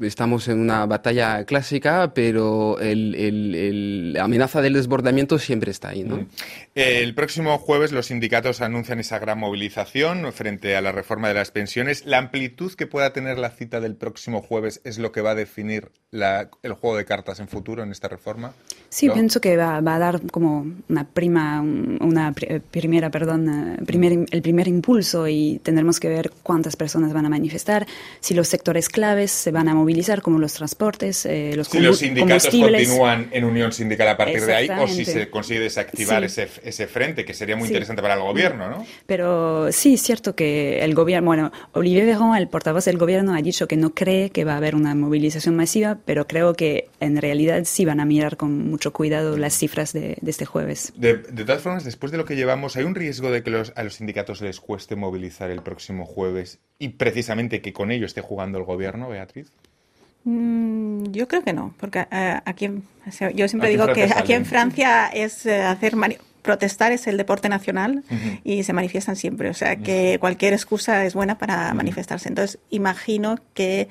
estamos 0.00 0.46
en 0.48 0.60
una 0.60 0.86
batalla 0.86 1.44
clásica, 1.44 2.12
pero 2.14 2.76
la 2.80 4.24
amenaza 4.24 4.62
del 4.62 4.74
desbordamiento 4.74 5.38
siempre 5.38 5.72
está 5.72 5.88
ahí, 5.88 6.04
¿no? 6.04 6.26
El 6.74 7.14
próximo 7.14 7.58
jueves 7.58 7.92
los 7.92 8.06
sindicatos 8.06 8.60
anuncian 8.60 9.00
esa 9.00 9.18
gran 9.18 9.38
movilización 9.38 10.32
frente 10.32 10.76
a 10.76 10.80
la 10.80 10.92
reforma 10.92 11.28
de 11.28 11.34
las 11.34 11.50
pensiones. 11.50 12.06
La 12.06 12.18
amplitud 12.18 12.72
que 12.74 12.86
pueda 12.86 13.12
tener 13.12 13.38
la 13.38 13.50
cita 13.50 13.80
del 13.80 13.96
próximo 13.96 14.40
jueves 14.40 14.80
es 14.84 14.98
lo 14.98 15.10
que 15.10 15.22
va 15.22 15.32
a 15.32 15.34
definir 15.34 15.90
el 16.12 16.72
juego 16.74 16.96
de 16.96 17.04
cartas 17.04 17.40
en 17.40 17.48
futuro 17.48 17.82
en 17.82 17.90
esta 17.90 18.06
reforma. 18.06 18.52
Sí, 18.88 19.10
pienso 19.10 19.40
que 19.40 19.56
va, 19.56 19.78
a 19.78 19.98
dar 19.98 20.20
como 20.30 20.66
una 20.88 21.04
prima, 21.04 21.60
una 21.60 22.32
primera, 22.70 23.10
perdón, 23.10 23.78
primer, 23.84 24.26
el 24.30 24.42
primer 24.42 24.68
impulso 24.68 25.26
y 25.26 25.60
tendremos 25.64 25.98
que 25.98 26.08
ver 26.08 26.30
cuántas 26.44 26.76
personas 26.76 27.12
van 27.12 27.26
a 27.26 27.28
manifestar, 27.28 27.86
si 28.20 28.34
los 28.34 28.46
sectores 28.46 28.88
claves 28.88 29.32
se 29.32 29.50
van 29.50 29.68
a 29.68 29.74
movilizar, 29.74 30.22
como 30.22 30.38
los 30.38 30.52
transportes, 30.52 31.26
eh, 31.26 31.52
los 31.56 31.66
Si 31.66 31.80
los 31.80 31.98
sindicatos 31.98 32.48
continúan 32.48 33.28
en 33.32 33.44
unión 33.44 33.72
sindical 33.72 34.06
a 34.08 34.16
partir 34.16 34.44
de 34.44 34.54
ahí, 34.54 34.68
o 34.68 34.86
si 34.86 35.04
se 35.04 35.30
consigue 35.30 35.60
desactivar 35.60 36.22
ese, 36.22 36.48
ese, 36.62 36.86
frente, 36.86 37.24
que 37.24 37.34
sería 37.34 37.56
muy 37.56 37.66
interesante 37.68 38.02
para 38.02 38.14
el 38.14 38.20
gobierno, 38.20 38.68
¿no? 38.68 38.86
Pero 39.06 39.72
sí, 39.72 39.94
es 39.94 40.02
cierto 40.02 40.36
que 40.36 40.84
el 40.84 40.94
gobierno, 40.94 41.26
bueno, 41.26 41.52
Olivier 41.72 42.04
Véran, 42.04 42.36
el 42.36 42.48
portavoz 42.48 42.84
del 42.84 42.98
gobierno, 42.98 43.34
ha 43.34 43.40
dicho 43.40 43.66
que 43.66 43.76
no 43.76 43.94
cree 43.94 44.30
que 44.30 44.44
va 44.44 44.52
a 44.52 44.56
haber 44.58 44.74
una 44.74 44.94
movilización 44.94 45.56
masiva, 45.56 45.98
pero 46.04 46.26
creo 46.26 46.52
que 46.52 46.88
en 47.00 47.16
realidad 47.16 47.62
sí 47.64 47.86
van 47.86 48.00
a 48.00 48.04
mirar 48.04 48.36
con 48.36 48.68
mucho 48.68 48.92
cuidado 48.92 49.38
las 49.38 49.54
cifras 49.54 49.92
de, 49.94 50.18
este 50.26 50.44
jueves. 50.44 50.92
De, 50.96 51.16
de, 51.16 51.44
todas 51.44 51.62
formas, 51.62 51.84
después 51.84 52.12
de 52.12 52.18
lo 52.18 52.26
que 52.26 52.36
llevamos, 52.36 52.76
¿hay 52.76 52.84
un 52.84 52.94
riesgo 52.94 53.30
de 53.30 53.42
que 53.42 53.50
los, 53.50 53.72
a 53.76 53.82
los 53.82 53.94
sindicatos 53.94 54.42
les 54.42 54.60
cueste 54.60 54.94
movilizar 54.94 55.50
el 55.50 55.62
próximo 55.62 56.04
jueves 56.04 56.33
y 56.78 56.88
precisamente 56.90 57.60
que 57.60 57.72
con 57.72 57.90
ello 57.90 58.06
esté 58.06 58.20
jugando 58.20 58.58
el 58.58 58.64
gobierno, 58.64 59.08
Beatriz? 59.08 59.50
Mm, 60.24 61.04
yo 61.12 61.28
creo 61.28 61.42
que 61.42 61.52
no, 61.52 61.74
porque 61.78 62.06
eh, 62.10 62.40
aquí 62.44 62.70
yo 63.34 63.48
siempre 63.48 63.68
digo 63.68 63.86
que 63.92 64.04
aquí 64.04 64.32
en 64.32 64.46
Francia 64.46 65.08
es 65.08 65.44
eh, 65.46 65.62
hacer 65.62 65.94
protestar 66.42 66.92
es 66.92 67.06
el 67.06 67.16
deporte 67.16 67.48
nacional 67.48 68.04
y 68.44 68.64
se 68.64 68.72
manifiestan 68.74 69.16
siempre, 69.16 69.48
o 69.48 69.54
sea 69.54 69.76
que 69.76 70.18
cualquier 70.20 70.52
excusa 70.52 71.04
es 71.06 71.14
buena 71.14 71.38
para 71.38 71.72
manifestarse. 71.72 72.28
Entonces 72.28 72.58
imagino 72.68 73.38
que 73.54 73.88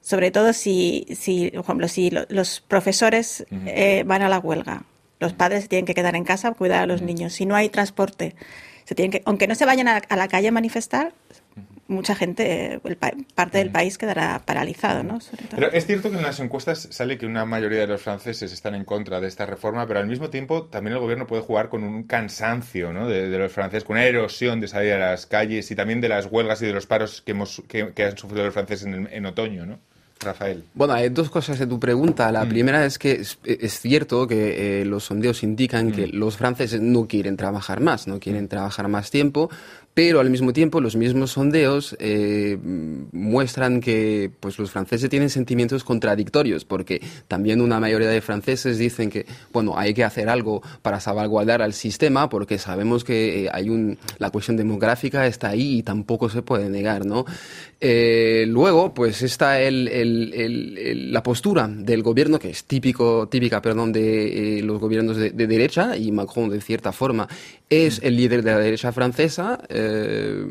sobre 0.00 0.32
todo 0.32 0.52
si, 0.52 1.06
si 1.16 1.50
por 1.50 1.60
ejemplo, 1.60 1.88
si 1.88 2.10
los 2.10 2.60
profesores 2.60 3.46
eh, 3.66 4.02
van 4.04 4.22
a 4.22 4.28
la 4.28 4.40
huelga, 4.40 4.82
los 5.20 5.32
padres 5.32 5.68
tienen 5.68 5.86
que 5.86 5.94
quedar 5.94 6.16
en 6.16 6.24
casa 6.24 6.48
a 6.48 6.52
cuidar 6.52 6.82
a 6.82 6.86
los 6.86 7.02
niños. 7.02 7.32
Si 7.34 7.46
no 7.46 7.54
hay 7.54 7.68
transporte, 7.68 8.34
se 8.84 8.96
tienen 8.96 9.12
que, 9.12 9.22
aunque 9.24 9.46
no 9.46 9.54
se 9.54 9.64
vayan 9.64 9.86
a, 9.86 10.02
la 10.16 10.28
calle 10.28 10.48
a 10.48 10.52
manifestar, 10.52 11.12
mucha 11.88 12.14
gente, 12.14 12.80
parte 13.34 13.58
del 13.58 13.70
país 13.70 13.98
quedará 13.98 14.42
paralizado, 14.44 15.02
¿no? 15.02 15.18
Pero 15.50 15.70
es 15.70 15.86
cierto 15.86 16.10
que 16.10 16.16
en 16.16 16.22
las 16.22 16.40
encuestas 16.40 16.88
sale 16.90 17.18
que 17.18 17.26
una 17.26 17.44
mayoría 17.44 17.80
de 17.80 17.86
los 17.86 18.02
franceses 18.02 18.52
están 18.52 18.74
en 18.74 18.84
contra 18.84 19.20
de 19.20 19.28
esta 19.28 19.46
reforma, 19.46 19.86
pero 19.86 20.00
al 20.00 20.06
mismo 20.06 20.30
tiempo 20.30 20.64
también 20.64 20.94
el 20.94 21.00
gobierno 21.00 21.26
puede 21.26 21.42
jugar 21.42 21.68
con 21.68 21.84
un 21.84 22.04
cansancio 22.04 22.92
¿no? 22.92 23.08
de, 23.08 23.28
los 23.38 23.52
franceses, 23.52 23.84
con 23.84 23.96
una 23.96 24.06
erosión 24.06 24.60
de 24.60 24.68
salir 24.68 24.92
a 24.94 24.98
las 24.98 25.26
calles 25.26 25.70
y 25.70 25.76
también 25.76 26.00
de 26.00 26.08
las 26.08 26.26
huelgas 26.26 26.62
y 26.62 26.66
de 26.66 26.72
los 26.72 26.86
paros 26.86 27.22
que, 27.22 27.32
hemos, 27.32 27.62
que, 27.68 28.04
han 28.04 28.16
sufrido 28.16 28.44
los 28.44 28.54
franceses 28.54 28.86
en, 28.86 29.08
en 29.10 29.26
otoño, 29.26 29.66
¿no? 29.66 29.78
Rafael. 30.22 30.64
Bueno, 30.74 30.94
hay 30.94 31.08
dos 31.08 31.30
cosas 31.30 31.60
en 31.60 31.68
tu 31.68 31.78
pregunta. 31.78 32.30
La 32.32 32.44
mm. 32.44 32.48
primera 32.48 32.84
es 32.84 32.98
que 32.98 33.12
es, 33.12 33.80
cierto 33.80 34.26
que 34.26 34.80
eh, 34.80 34.84
los 34.84 35.04
sondeos 35.04 35.42
indican 35.42 35.92
que 35.92 36.06
mm. 36.06 36.10
los 36.12 36.36
franceses 36.36 36.80
no 36.80 37.06
quieren 37.06 37.36
trabajar 37.36 37.80
más, 37.80 38.06
no 38.06 38.20
quieren 38.20 38.48
trabajar 38.48 38.88
más 38.88 39.10
tiempo, 39.10 39.50
pero 39.94 40.20
al 40.20 40.30
mismo 40.30 40.52
tiempo 40.52 40.80
los 40.80 40.96
mismos 40.96 41.32
sondeos 41.32 41.96
eh, 41.98 42.58
muestran 43.12 43.80
que 43.80 44.30
pues, 44.40 44.58
los 44.58 44.70
franceses 44.70 45.10
tienen 45.10 45.28
sentimientos 45.28 45.84
contradictorios, 45.84 46.64
porque 46.64 47.02
también 47.28 47.60
una 47.60 47.78
mayoría 47.78 48.08
de 48.08 48.20
franceses 48.20 48.78
dicen 48.78 49.10
que 49.10 49.26
bueno, 49.52 49.76
hay 49.76 49.92
que 49.92 50.04
hacer 50.04 50.28
algo 50.28 50.62
para 50.80 51.00
salvaguardar 51.00 51.60
al 51.60 51.74
sistema, 51.74 52.28
porque 52.28 52.58
sabemos 52.58 53.04
que 53.04 53.44
eh, 53.44 53.50
hay 53.52 53.68
un, 53.68 53.98
la 54.18 54.30
cuestión 54.30 54.56
demográfica 54.56 55.26
está 55.26 55.50
ahí 55.50 55.78
y 55.78 55.82
tampoco 55.82 56.28
se 56.30 56.42
puede 56.42 56.70
negar. 56.70 57.04
¿no? 57.04 57.26
Eh, 57.80 58.44
luego, 58.48 58.94
pues 58.94 59.22
está 59.22 59.60
el, 59.60 61.12
la 61.12 61.22
postura 61.22 61.68
del 61.68 62.02
gobierno, 62.02 62.38
que 62.38 62.50
es 62.50 62.64
típico, 62.64 63.28
típica 63.28 63.60
perdón, 63.60 63.92
de 63.92 64.60
los 64.62 64.80
gobiernos 64.80 65.16
de, 65.16 65.30
derecha, 65.30 65.96
y 65.96 66.12
Macron, 66.12 66.48
de 66.48 66.60
cierta 66.60 66.92
forma, 66.92 67.28
es 67.72 68.00
el 68.02 68.16
líder 68.16 68.42
de 68.42 68.50
la 68.52 68.58
derecha 68.58 68.92
francesa. 68.92 69.58
Eh, 69.68 70.46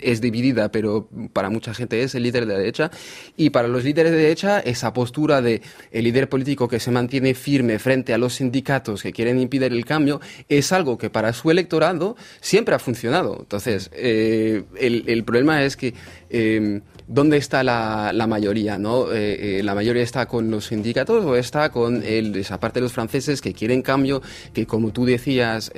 es 0.00 0.20
dividida, 0.20 0.70
pero 0.70 1.08
para 1.32 1.50
mucha 1.50 1.72
gente 1.72 2.02
es 2.02 2.14
el 2.14 2.22
líder 2.22 2.46
de 2.46 2.52
la 2.52 2.58
derecha. 2.58 2.90
Y 3.36 3.50
para 3.50 3.68
los 3.68 3.84
líderes 3.84 4.12
de 4.12 4.18
derecha, 4.18 4.60
esa 4.60 4.92
postura 4.92 5.40
de 5.40 5.62
el 5.90 6.04
líder 6.04 6.28
político 6.28 6.68
que 6.68 6.80
se 6.80 6.90
mantiene 6.90 7.34
firme 7.34 7.78
frente 7.78 8.12
a 8.12 8.18
los 8.18 8.34
sindicatos 8.34 9.02
que 9.02 9.12
quieren 9.12 9.40
impedir 9.40 9.72
el 9.72 9.84
cambio 9.84 10.20
es 10.48 10.72
algo 10.72 10.98
que 10.98 11.10
para 11.10 11.32
su 11.32 11.50
electorado 11.50 12.16
siempre 12.40 12.74
ha 12.74 12.78
funcionado. 12.78 13.38
Entonces, 13.40 13.90
eh, 13.94 14.64
el, 14.78 15.24
problema 15.24 15.64
es 15.64 15.76
que 15.76 15.94
eh, 16.30 16.80
¿dónde 17.06 17.36
está 17.36 17.62
la, 17.62 18.26
mayoría? 18.28 18.78
¿no? 18.78 19.06
¿La 19.10 19.74
mayoría 19.74 20.02
está 20.02 20.26
con 20.26 20.50
los 20.50 20.66
sindicatos 20.66 21.24
o 21.24 21.36
está 21.36 21.70
con 21.70 22.02
el, 22.02 22.34
esa 22.36 22.58
parte 22.60 22.80
de 22.80 22.84
los 22.84 22.92
franceses 22.92 23.40
que 23.40 23.52
quieren 23.52 23.82
cambio, 23.82 24.22
que 24.52 24.66
como 24.66 24.92
tú 24.92 25.04
decías, 25.04 25.70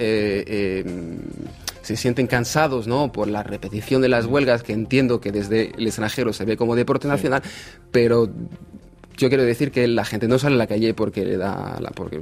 se 1.88 1.97
sienten 1.97 2.26
cansados 2.26 2.87
¿no? 2.87 3.12
por 3.12 3.28
la 3.28 3.42
repetición 3.42 4.02
de 4.02 4.08
las 4.08 4.26
huelgas, 4.26 4.62
que 4.62 4.75
entiendo 4.75 5.20
que 5.20 5.32
desde 5.32 5.73
el 5.76 5.87
extranjero 5.87 6.35
se 6.35 6.44
ve 6.44 6.56
como 6.56 6.76
deporte 6.76 7.08
nacional, 7.08 7.42
pero 7.90 8.30
yo 9.18 9.28
quiero 9.28 9.44
decir 9.44 9.70
que 9.72 9.87
la 9.88 10.04
gente 10.04 10.28
no 10.28 10.38
sale 10.38 10.54
a 10.54 10.58
la 10.58 10.66
calle 10.66 10.94
porque 10.94 11.25
le 11.25 11.37
da 11.37 11.78
la, 11.80 11.90
porque, 11.90 12.20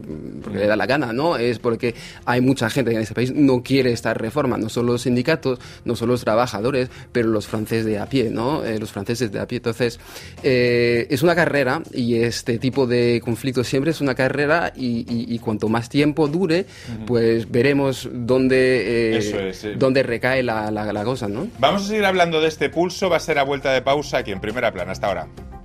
le 0.53 0.67
da 0.67 0.76
la 0.76 0.87
gana, 0.87 1.12
¿no? 1.12 1.37
Es 1.37 1.59
porque 1.59 1.95
hay 2.25 2.41
mucha 2.41 2.71
gente 2.71 2.91
que 2.91 2.97
en 2.97 3.03
ese 3.03 3.15
país 3.15 3.33
no 3.33 3.62
quiere 3.62 3.93
esta 3.93 4.15
reforma, 4.15 4.57
no 4.57 4.69
solo 4.71 4.93
los 4.93 5.03
sindicatos, 5.03 5.59
no 5.85 5.95
solo 5.95 6.12
los 6.12 6.25
trabajadores, 6.25 6.88
pero 7.12 7.29
los 7.29 7.47
franceses 7.47 7.85
de 7.85 7.99
a 7.99 8.07
pie, 8.07 8.31
¿no? 8.31 8.65
Eh, 8.65 8.79
los 8.79 8.91
franceses 8.91 9.31
de 9.31 9.38
a 9.38 9.47
pie. 9.47 9.59
Entonces, 9.59 10.00
eh, 10.43 11.07
es 11.11 11.23
una 11.23 11.35
carrera 11.35 11.83
y 11.93 12.17
este 12.17 12.59
tipo 12.59 12.87
de 12.87 13.21
conflictos 13.23 13.67
siempre 13.67 13.91
es 13.91 14.00
una 14.00 14.15
carrera 14.15 14.73
y, 14.75 15.38
cuanto 15.41 15.69
más 15.69 15.88
tiempo 15.88 16.29
dure, 16.29 16.67
pues 17.07 17.50
veremos 17.50 18.09
dónde, 18.11 19.19
eh, 19.19 19.76
dónde 19.76 20.03
recae 20.03 20.43
la, 20.43 20.71
la, 20.71 20.93
la 20.93 21.05
cosa, 21.05 21.29
¿no? 21.29 21.47
Vamos 21.59 21.85
a 21.85 21.88
seguir 21.88 22.07
hablando 22.07 22.41
de 22.41 22.49
este 22.49 22.71
pulso, 22.71 23.11
va 23.11 23.19
a 23.19 23.21
ser 23.21 23.38
a 23.38 23.45
vuelta 23.45 23.73
de 23.73 23.83
pausa 23.83 24.19
aquí 24.19 24.33
en 24.33 24.41
primera 24.41 24.73
plana. 24.73 24.93
Hasta 24.93 25.09
ahora. 25.09 25.56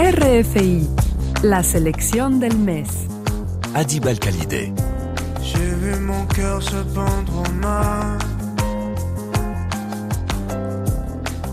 RFI, 0.00 0.88
la 1.42 1.62
selección 1.62 2.40
del 2.40 2.56
mes. 2.56 2.88
Adib 3.74 4.08
Al-Khalidé. 4.08 4.72
J'ai 5.42 5.74
vu 5.74 5.94
mon 6.00 6.24
cœur 6.24 6.62
se 6.62 6.82
pendre 6.94 7.42
en 7.46 7.52
main 7.60 8.18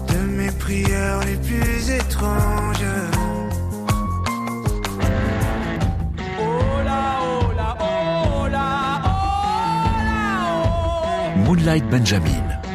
de 0.07 0.19
mes 0.37 0.51
prières 0.51 1.19
les 1.25 1.35
plus 1.35 1.89
étranges. 1.91 2.85
Moonlight 11.43 11.85
Benjamin. 11.89 12.66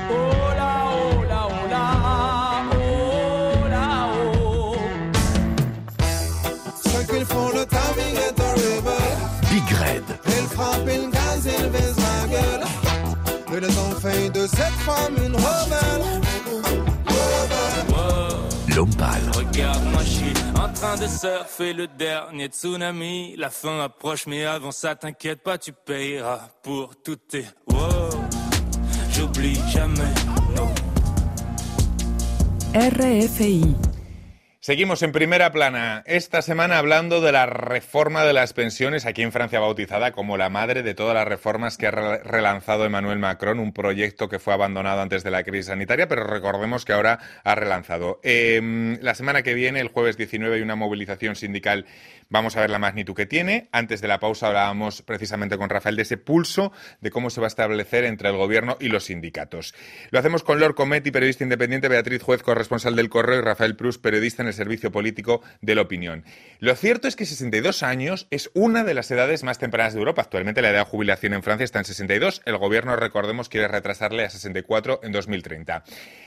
De 14.31 14.47
cette 14.47 14.79
femme 14.87 15.17
une 15.25 15.37
L'homme 18.75 18.95
pâle. 18.95 19.31
Regarde-moi, 19.37 20.03
je 20.03 20.09
suis 20.09 20.33
en 20.59 20.73
train 20.73 20.97
de 20.97 21.07
surfer 21.07 21.73
le 21.73 21.87
dernier 21.87 22.47
tsunami. 22.47 23.35
La 23.37 23.51
fin 23.51 23.81
approche, 23.81 24.27
mais 24.27 24.45
avant 24.45 24.71
ça, 24.71 24.95
t'inquiète 24.95 25.43
pas, 25.43 25.59
tu 25.59 25.73
payeras 25.73 26.49
pour 26.63 26.97
tout 26.97 27.17
tes. 27.17 27.45
J'oublie 29.11 29.61
jamais. 29.71 30.15
RFI 32.75 33.77
Seguimos 34.65 35.03
en 35.03 35.11
primera 35.11 35.51
plana 35.51 36.05
esta 36.07 36.41
semana 36.41 36.79
hablando 36.79 37.21
de 37.21 37.33
la 37.33 37.47
reforma 37.47 38.25
de 38.25 38.33
las 38.33 38.53
pensiones 38.53 39.07
aquí 39.07 39.23
en 39.23 39.33
Francia 39.33 39.59
bautizada 39.59 40.13
como 40.13 40.37
la 40.37 40.51
madre 40.51 40.85
de 40.85 40.95
todas 40.95 41.17
las 41.17 41.27
reformas 41.27 41.77
que 41.77 41.89
ha 41.89 41.91
relanzado 41.91 42.85
Emmanuel 42.85 43.19
Macron, 43.19 43.59
un 43.59 43.73
proyecto 43.73 44.29
que 44.29 44.39
fue 44.39 44.55
abandonado 44.55 45.01
antes 45.01 45.25
de 45.25 45.33
la 45.33 45.43
crisis 45.43 45.67
sanitaria, 45.67 46.07
pero 46.07 46.23
recordemos 46.23 46.85
que 46.85 46.93
ahora 46.93 47.19
ha 47.43 47.57
relanzado. 47.57 48.21
Em, 48.23 49.01
la 49.03 49.17
semana 49.17 49.43
que 49.43 49.55
viene, 49.55 49.81
el 49.81 49.89
jueves 49.89 50.17
19, 50.17 50.55
hay 50.55 50.63
una 50.63 50.77
movilización 50.77 51.35
sindical 51.35 51.85
Vamos 52.33 52.57
a 52.57 52.63
ver 52.63 52.71
la 52.71 52.79
magnitud 52.79 53.15
que 53.15 53.27
tiene. 53.27 53.69
Antes 53.73 54.01
de 54.01 54.09
la 54.09 54.19
pausa 54.19 54.47
hablábamos 54.47 55.03
precisamente 55.03 55.59
con 55.59 55.69
Rafael 55.69 55.97
de 55.97 56.03
ese 56.03 56.17
pulso 56.17 56.73
de 57.03 57.11
cómo 57.11 57.29
se 57.29 57.43
va 57.43 57.47
a 57.47 57.49
establecer 57.49 58.05
entre 58.05 58.31
el 58.31 58.39
gobierno 58.39 58.79
y 58.81 58.89
los 58.89 59.05
sindicatos. 59.05 59.75
Lo 60.11 60.19
hacemos 60.19 60.43
con 60.43 60.59
Lord 60.59 60.75
Cometti, 60.75 61.11
periodista 61.11 61.45
independiente, 61.45 61.89
Beatriz 61.89 62.23
Juez, 62.23 62.43
corresponsal 62.43 62.97
del 62.97 63.11
Correo, 63.11 63.41
y 63.41 63.43
Rafael 63.43 63.77
Prus, 63.77 63.99
periodista 63.99 64.41
en 64.41 64.49
el 64.53 64.57
Servicio 64.57 64.93
Político 64.93 65.43
de 65.61 65.75
la 65.75 65.83
Opinión. 65.83 66.25
Lo 66.61 66.75
cierto 66.77 67.09
es 67.09 67.17
que 67.17 67.27
62 67.27 67.83
años 67.83 68.27
es 68.31 68.51
una 68.55 68.85
de 68.85 68.95
las 68.95 69.11
edades 69.11 69.43
más 69.43 69.59
tempranas 69.59 69.95
de 69.95 69.99
Europa. 69.99 70.23
Actualmente 70.23 70.63
la 70.63 70.71
edad 70.71 70.85
de 70.85 70.91
jubilación 70.91 71.33
en 71.33 71.43
Francia 71.43 71.65
está 71.65 71.79
en 71.79 71.85
62. 71.85 72.43
El 72.45 72.59
gobierno, 72.59 72.95
recordemos, 72.97 73.49
quiere 73.49 73.69
retrasarle 73.69 74.25
a 74.25 74.31
64 74.31 75.01
en 75.03 75.13
2030. 75.13 75.85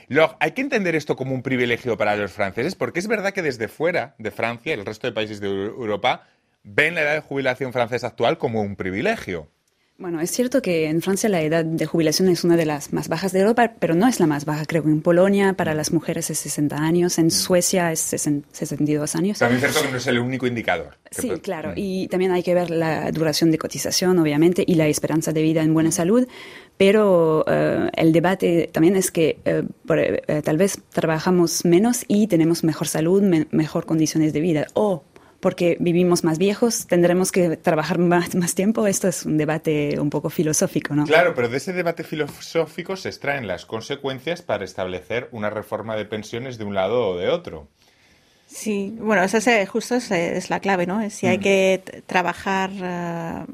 Lord, 0.08 0.36
hay 0.40 0.52
que 0.52 0.60
entender 0.60 0.94
esto 0.94 1.16
como 1.16 1.34
un 1.34 1.42
privilegio 1.42 1.96
para 1.96 2.16
los 2.16 2.32
franceses, 2.32 2.74
porque 2.74 3.00
es 3.00 3.06
verdad 3.06 3.32
que 3.32 3.42
desde 3.42 3.68
fuera 3.68 4.14
de 4.18 4.30
Francia 4.30 4.74
el 4.74 4.84
resto 4.84 5.06
de 5.06 5.12
países 5.12 5.40
de 5.40 5.48
Europa 5.48 6.28
ven 6.62 6.94
la 6.96 7.02
edad 7.02 7.14
de 7.14 7.20
jubilación 7.20 7.72
francesa 7.72 8.08
actual 8.08 8.38
como 8.38 8.60
un 8.60 8.76
privilegio. 8.76 9.48
Bueno, 9.98 10.20
es 10.20 10.30
cierto 10.30 10.60
que 10.60 10.88
en 10.88 11.00
Francia 11.00 11.30
la 11.30 11.40
edad 11.40 11.64
de 11.64 11.86
jubilación 11.86 12.28
es 12.28 12.44
una 12.44 12.58
de 12.58 12.66
las 12.66 12.92
más 12.92 13.08
bajas 13.08 13.32
de 13.32 13.40
Europa, 13.40 13.72
pero 13.78 13.94
no 13.94 14.06
es 14.06 14.20
la 14.20 14.26
más 14.26 14.44
baja. 14.44 14.66
Creo 14.66 14.82
que 14.82 14.90
en 14.90 15.00
Polonia 15.00 15.54
para 15.54 15.72
las 15.72 15.90
mujeres 15.90 16.28
es 16.28 16.38
60 16.38 16.76
años, 16.76 17.18
en 17.18 17.30
Suecia 17.30 17.90
es 17.92 18.00
62 18.00 19.16
años. 19.16 19.38
También 19.38 19.64
es 19.64 19.70
cierto 19.70 19.86
que 19.86 19.92
no 19.92 19.96
es 19.96 20.06
el 20.06 20.18
único 20.18 20.46
indicador. 20.46 20.98
Sí, 21.10 21.30
claro. 21.40 21.72
Y 21.76 22.08
también 22.08 22.32
hay 22.32 22.42
que 22.42 22.52
ver 22.52 22.70
la 22.70 23.10
duración 23.10 23.50
de 23.50 23.56
cotización, 23.56 24.18
obviamente, 24.18 24.64
y 24.66 24.74
la 24.74 24.86
esperanza 24.86 25.32
de 25.32 25.40
vida 25.40 25.62
en 25.62 25.72
buena 25.72 25.90
salud. 25.90 26.28
Pero 26.76 27.46
eh, 27.48 27.88
el 27.96 28.12
debate 28.12 28.68
también 28.70 28.96
es 28.96 29.10
que 29.10 29.38
eh, 29.46 29.62
eh, 29.88 30.42
tal 30.44 30.58
vez 30.58 30.78
trabajamos 30.92 31.64
menos 31.64 32.04
y 32.06 32.26
tenemos 32.26 32.64
mejor 32.64 32.86
salud, 32.86 33.22
mejor 33.50 33.86
condiciones 33.86 34.34
de 34.34 34.40
vida. 34.40 34.66
O 34.74 35.04
porque 35.46 35.76
vivimos 35.78 36.24
más 36.24 36.38
viejos, 36.38 36.88
tendremos 36.88 37.30
que 37.30 37.56
trabajar 37.56 38.00
más, 38.00 38.54
tiempo. 38.56 38.88
Esto 38.88 39.06
es 39.06 39.24
un 39.24 39.38
debate 39.38 40.00
un 40.00 40.10
poco 40.10 40.28
filosófico, 40.28 40.96
¿no? 40.96 41.04
Claro, 41.04 41.36
pero 41.36 41.48
de 41.48 41.58
ese 41.58 41.72
debate 41.72 42.02
filosófico 42.02 42.96
se 42.96 43.10
extraen 43.10 43.46
las 43.46 43.64
consecuencias 43.64 44.42
para 44.42 44.64
establecer 44.64 45.28
una 45.30 45.48
reforma 45.48 45.94
de 45.94 46.04
pensiones 46.04 46.58
de 46.58 46.64
un 46.64 46.74
lado 46.74 47.10
o 47.10 47.16
de 47.16 47.28
otro. 47.28 47.68
Sí, 48.48 48.94
bueno, 49.00 49.24
esa 49.24 49.38
es, 49.38 49.68
justo 49.68 49.96
es, 49.96 50.50
la 50.50 50.60
clave, 50.60 50.86
¿no? 50.86 51.10
Si 51.10 51.26
hay 51.26 51.38
mm. 51.38 51.40
que 51.40 52.02
trabajar 52.06 52.70
eh, 52.80 53.44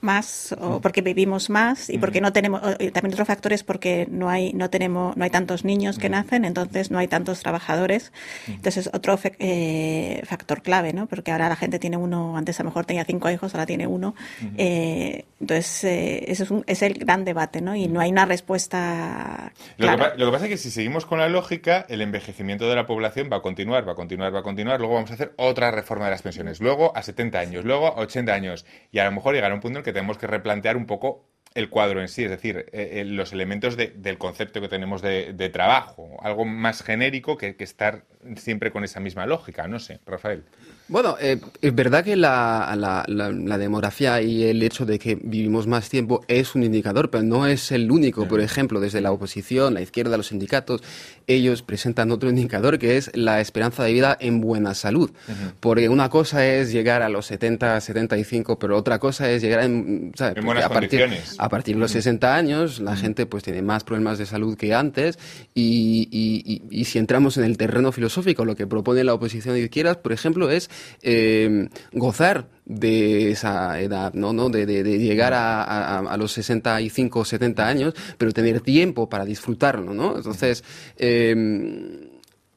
más 0.00 0.54
o 0.60 0.78
mm. 0.78 0.80
porque 0.80 1.02
vivimos 1.02 1.50
más 1.50 1.90
y 1.90 1.98
porque 1.98 2.20
mm. 2.20 2.22
no 2.22 2.32
tenemos 2.32 2.62
también 2.62 3.12
otro 3.12 3.24
factor 3.24 3.52
es 3.52 3.64
porque 3.64 4.06
no 4.08 4.30
hay 4.30 4.52
no 4.52 4.70
tenemos 4.70 5.16
no 5.16 5.24
hay 5.24 5.30
tantos 5.30 5.64
niños 5.64 5.98
que 5.98 6.08
nacen, 6.08 6.44
entonces 6.44 6.92
no 6.92 6.98
hay 6.98 7.08
tantos 7.08 7.40
trabajadores. 7.40 8.12
Entonces 8.46 8.88
otro 8.92 9.18
eh, 9.40 10.22
factor 10.24 10.62
clave, 10.62 10.92
¿no? 10.92 11.06
Porque 11.06 11.32
ahora 11.32 11.48
la 11.48 11.56
gente 11.56 11.80
tiene 11.80 11.96
uno, 11.96 12.36
antes 12.36 12.60
a 12.60 12.62
lo 12.62 12.70
mejor 12.70 12.86
tenía 12.86 13.04
cinco 13.04 13.28
hijos, 13.28 13.52
ahora 13.52 13.66
tiene 13.66 13.88
uno. 13.88 14.14
Eh, 14.56 15.24
entonces 15.40 15.84
ese 15.84 16.44
es, 16.44 16.52
es, 16.66 16.82
el 16.82 16.94
gran 16.94 17.24
debate, 17.24 17.60
¿no? 17.60 17.74
Y 17.74 17.88
no 17.88 18.00
hay 18.00 18.10
una 18.10 18.26
respuesta. 18.26 19.52
Clara. 19.76 20.14
Lo, 20.16 20.26
que, 20.26 20.32
pasa 20.32 20.44
es 20.44 20.50
que 20.50 20.56
si 20.56 20.70
seguimos 20.70 21.04
con 21.04 21.18
la 21.18 21.28
lógica, 21.28 21.84
el 21.88 22.00
envejecimiento 22.00 22.68
de 22.68 22.76
la 22.76 22.86
población 22.86 23.28
va 23.30 23.38
a 23.38 23.42
continuar, 23.42 23.86
va 23.86 23.92
a 23.92 23.96
continuar 23.96 24.35
a 24.38 24.42
continuar, 24.42 24.78
luego 24.80 24.94
vamos 24.94 25.10
a 25.10 25.14
hacer 25.14 25.32
otra 25.36 25.70
reforma 25.70 26.06
de 26.06 26.12
las 26.12 26.22
pensiones, 26.22 26.60
luego 26.60 26.96
a 26.96 27.02
70 27.02 27.38
años, 27.38 27.64
luego 27.64 27.88
a 27.88 28.00
80 28.00 28.32
años, 28.32 28.66
y 28.92 28.98
a 28.98 29.04
lo 29.04 29.12
mejor 29.12 29.34
llegará 29.34 29.54
un 29.54 29.60
punto 29.60 29.78
en 29.78 29.80
el 29.80 29.84
que 29.84 29.92
tenemos 29.92 30.18
que 30.18 30.26
replantear 30.26 30.76
un 30.76 30.86
poco 30.86 31.26
el 31.54 31.70
cuadro 31.70 32.02
en 32.02 32.08
sí, 32.08 32.24
es 32.24 32.30
decir, 32.30 32.66
eh, 32.72 33.00
eh, 33.00 33.04
los 33.04 33.32
elementos 33.32 33.76
del 33.76 34.18
concepto 34.18 34.60
que 34.60 34.68
tenemos 34.68 35.00
de, 35.00 35.50
trabajo, 35.52 36.18
algo 36.22 36.44
más 36.44 36.82
genérico 36.82 37.38
que, 37.38 37.56
que, 37.56 37.64
estar 37.64 38.04
siempre 38.36 38.70
con 38.70 38.84
esa 38.84 39.00
misma 39.00 39.24
lógica, 39.26 39.66
no 39.66 39.78
sé, 39.78 40.00
Rafael. 40.04 40.44
Bueno, 40.88 41.16
eh, 41.20 41.40
es 41.62 41.74
verdad 41.74 42.04
que 42.04 42.14
la, 42.14 43.04
demografía 43.58 44.22
y 44.22 44.44
el 44.44 44.62
hecho 44.62 44.86
de 44.86 45.00
que 45.00 45.16
vivimos 45.16 45.66
más 45.66 45.88
tiempo 45.88 46.24
es 46.28 46.54
un 46.54 46.62
indicador, 46.62 47.10
pero 47.10 47.24
no 47.24 47.46
es 47.46 47.72
el 47.72 47.90
único. 47.90 48.28
Por 48.28 48.40
ejemplo, 48.40 48.78
desde 48.78 49.00
la 49.00 49.10
oposición, 49.10 49.74
la 49.74 49.80
izquierda, 49.80 50.16
los 50.16 50.28
sindicatos, 50.28 50.82
ellos 51.26 51.62
presentan 51.62 52.12
otro 52.12 52.30
indicador 52.30 52.78
que 52.78 52.96
es 52.96 53.10
la 53.16 53.40
esperanza 53.40 53.82
de 53.82 53.92
vida 53.92 54.16
en 54.20 54.40
buena 54.40 54.74
salud. 54.74 55.10
Porque 55.58 55.88
una 55.88 56.08
cosa 56.08 56.46
es 56.46 56.70
llegar 56.70 57.02
a 57.02 57.08
los 57.08 57.26
70, 57.26 57.80
75, 57.80 58.58
pero 58.60 58.76
otra 58.76 59.00
cosa 59.00 59.28
es 59.28 59.42
llegar 59.42 59.64
en, 59.64 60.12
buenas 60.44 60.66
a 60.66 60.68
partir, 60.68 61.00
condiciones. 61.00 61.34
A 61.38 61.48
partir 61.48 61.74
de 61.74 61.80
los 61.80 61.90
60 61.90 62.36
años, 62.36 62.78
la 62.78 62.94
gente 62.94 63.26
pues 63.26 63.42
tiene 63.42 63.60
más 63.60 63.82
problemas 63.82 64.18
de 64.18 64.26
salud 64.26 64.56
que 64.56 64.72
antes 64.72 65.18
y, 65.52 66.62
y 66.70 66.84
si 66.84 66.98
entramos 66.98 67.36
en 67.38 67.44
el 67.44 67.56
terreno 67.56 67.90
filosófico, 67.90 68.44
lo 68.44 68.54
que 68.54 68.68
propone 68.68 69.02
la 69.02 69.14
oposición 69.14 69.54
de 69.54 69.62
izquierdas, 69.62 69.96
por 69.96 70.12
ejemplo, 70.12 70.48
es 70.48 70.70
eh, 71.02 71.68
gozar 71.92 72.48
de 72.64 73.30
esa 73.30 73.80
edad, 73.80 74.12
¿no? 74.14 74.32
¿no? 74.32 74.48
De, 74.48 74.66
llegar 74.66 75.32
a, 75.34 76.16
los 76.18 76.32
65 76.32 77.20
o 77.20 77.24
70 77.24 77.66
años, 77.66 77.94
pero 78.18 78.32
tener 78.32 78.60
tiempo 78.60 79.08
para 79.08 79.24
disfrutarlo, 79.24 79.94
¿no? 79.94 80.16
Entonces, 80.16 80.64
eh, 80.96 82.15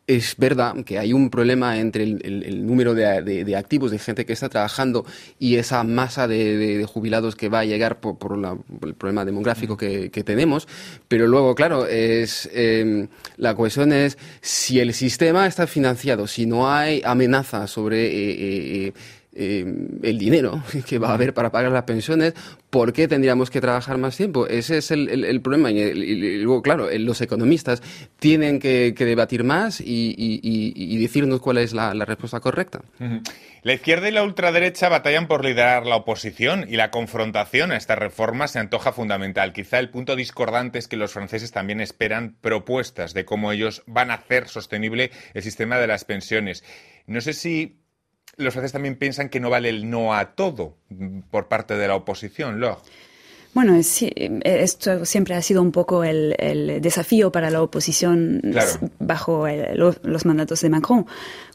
es 0.09 0.35
verdad 0.37 0.83
que 0.83 0.97
hay 0.97 1.13
un 1.13 1.29
problema 1.29 1.77
entre 1.77 2.01
el, 2.01 2.65
número 2.65 2.95
de, 2.95 3.55
activos, 3.55 3.91
de 3.91 3.99
gente 3.99 4.25
que 4.25 4.33
está 4.33 4.49
trabajando 4.49 5.05
y 5.37 5.57
esa 5.57 5.83
masa 5.83 6.27
de, 6.27 6.83
jubilados 6.91 7.35
que 7.35 7.47
va 7.47 7.59
a 7.59 7.65
llegar 7.65 7.99
por, 7.99 8.17
el 8.81 8.95
problema 8.95 9.23
demográfico 9.23 9.77
que, 9.77 10.09
tenemos, 10.25 10.67
pero 11.07 11.27
luego, 11.27 11.53
claro, 11.53 11.85
es 11.85 12.49
em, 12.53 13.07
la 13.37 13.53
cuestión 13.53 13.93
es 13.93 14.17
si 14.41 14.79
el 14.79 14.95
sistema 14.95 15.45
está 15.45 15.67
financiado, 15.67 16.25
si 16.25 16.47
no 16.47 16.71
hay 16.71 17.03
amenaza 17.05 17.67
sobre... 17.67 18.07
Eh, 18.07 18.87
eh, 18.87 18.93
eh, 19.41 19.63
el 20.04 20.19
dinero 20.19 20.62
que 20.86 20.99
va 20.99 21.12
a 21.12 21.13
haber 21.13 21.34
para 21.34 21.49
pagar 21.49 21.71
las 21.71 21.84
pensiones, 21.84 22.34
¿por 22.69 22.91
qué 22.91 23.08
tendríamos 23.08 23.49
que 23.49 23.62
trabajar 23.62 23.97
más 23.97 24.17
tiempo? 24.17 24.47
Ese 24.47 24.80
es 24.80 24.91
el, 24.91 25.39
problema. 25.41 25.71
Y, 25.71 26.39
luego, 26.39 26.62
claro, 26.62 26.89
los 26.91 27.21
economistas 27.21 27.82
tienen 28.19 28.60
que, 28.60 28.91
debatir 28.91 29.45
más 29.45 29.82
y, 29.82 30.97
decirnos 30.99 31.39
cuál 31.39 31.60
es 31.60 31.71
la, 31.71 31.93
respuesta 31.93 32.41
correcta. 32.41 32.82
La 33.62 33.73
izquierda 33.73 34.10
y 34.10 34.12
la 34.12 34.23
ultraderecha 34.23 34.89
batallan 34.89 35.28
por 35.28 35.45
liderar 35.45 35.86
la 35.86 35.95
oposición 35.95 36.65
y 36.67 36.75
la 36.75 36.91
confrontación 36.91 37.71
a 37.71 37.78
esta 37.78 37.95
reforma 37.95 38.49
se 38.49 38.60
antoja 38.60 38.91
fundamental. 38.91 39.54
Quizá 39.54 39.80
el 39.80 39.89
punto 39.89 40.17
discordante 40.17 40.80
es 40.80 40.89
que 40.89 40.97
los 40.97 41.13
franceses 41.13 41.52
también 41.52 41.80
esperan 41.80 42.36
propuestas 42.41 43.13
de 43.13 43.23
cómo 43.23 43.54
ellos 43.54 43.84
van 43.86 44.12
a 44.12 44.15
hacer 44.15 44.49
sostenible 44.49 45.12
el 45.34 45.43
sistema 45.43 45.78
de 45.78 45.88
las 45.88 46.04
pensiones. 46.04 46.63
No 47.06 47.21
sé 47.21 47.34
si 47.34 47.78
los 48.37 48.53
franceses 48.53 48.73
también 48.73 48.95
piensan 48.95 49.29
que 49.29 49.39
no 49.39 49.49
vale 49.49 49.69
el 49.69 49.89
no 49.89 50.13
a 50.13 50.35
todo 50.35 50.77
por 51.31 51.47
parte 51.47 51.75
de 51.75 51.87
la 51.87 51.95
oposición, 51.95 52.59
¿lo? 52.59 52.81
Bueno, 53.53 53.75
esto 53.75 55.05
siempre 55.05 55.33
ha 55.33 55.41
sido 55.41 55.61
un 55.63 55.71
poco 55.71 56.03
el, 56.03 56.79
desafío 56.81 57.31
para 57.31 57.49
la 57.49 57.63
oposición 57.63 58.41
bajo 58.99 59.47
los 59.73 60.25
mandatos 60.25 60.61
de 60.61 60.69
Macron 60.69 61.07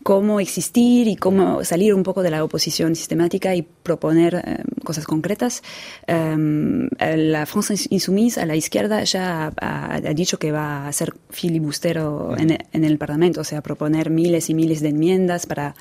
cómo 0.04 0.38
existir 0.38 1.08
y 1.08 1.16
cómo 1.16 1.64
salir 1.64 1.94
un 1.94 2.02
poco 2.02 2.22
de 2.22 2.30
la 2.30 2.44
oposición 2.44 2.94
sistemática 2.94 3.54
y 3.54 3.62
proponer 3.62 4.34
eh, 4.34 4.62
cosas 4.84 5.06
concretas. 5.06 5.62
Um, 6.06 6.88
la 7.00 7.46
France 7.46 7.86
Insoumise 7.88 8.38
a 8.38 8.44
la 8.44 8.54
izquierda 8.54 9.02
ya 9.04 9.50
ha, 9.56 10.00
dicho 10.14 10.38
que 10.38 10.52
va 10.52 10.86
a 10.86 10.92
ser 10.92 11.14
filibustero 11.30 12.36
en, 12.36 12.58
en, 12.72 12.84
el 12.84 12.98
Parlamento, 12.98 13.40
o 13.40 13.44
sea, 13.44 13.62
proponer 13.62 14.10
miles 14.10 14.50
y 14.50 14.54
miles 14.54 14.82
de 14.82 14.90
enmiendas 14.90 15.46
para 15.46 15.74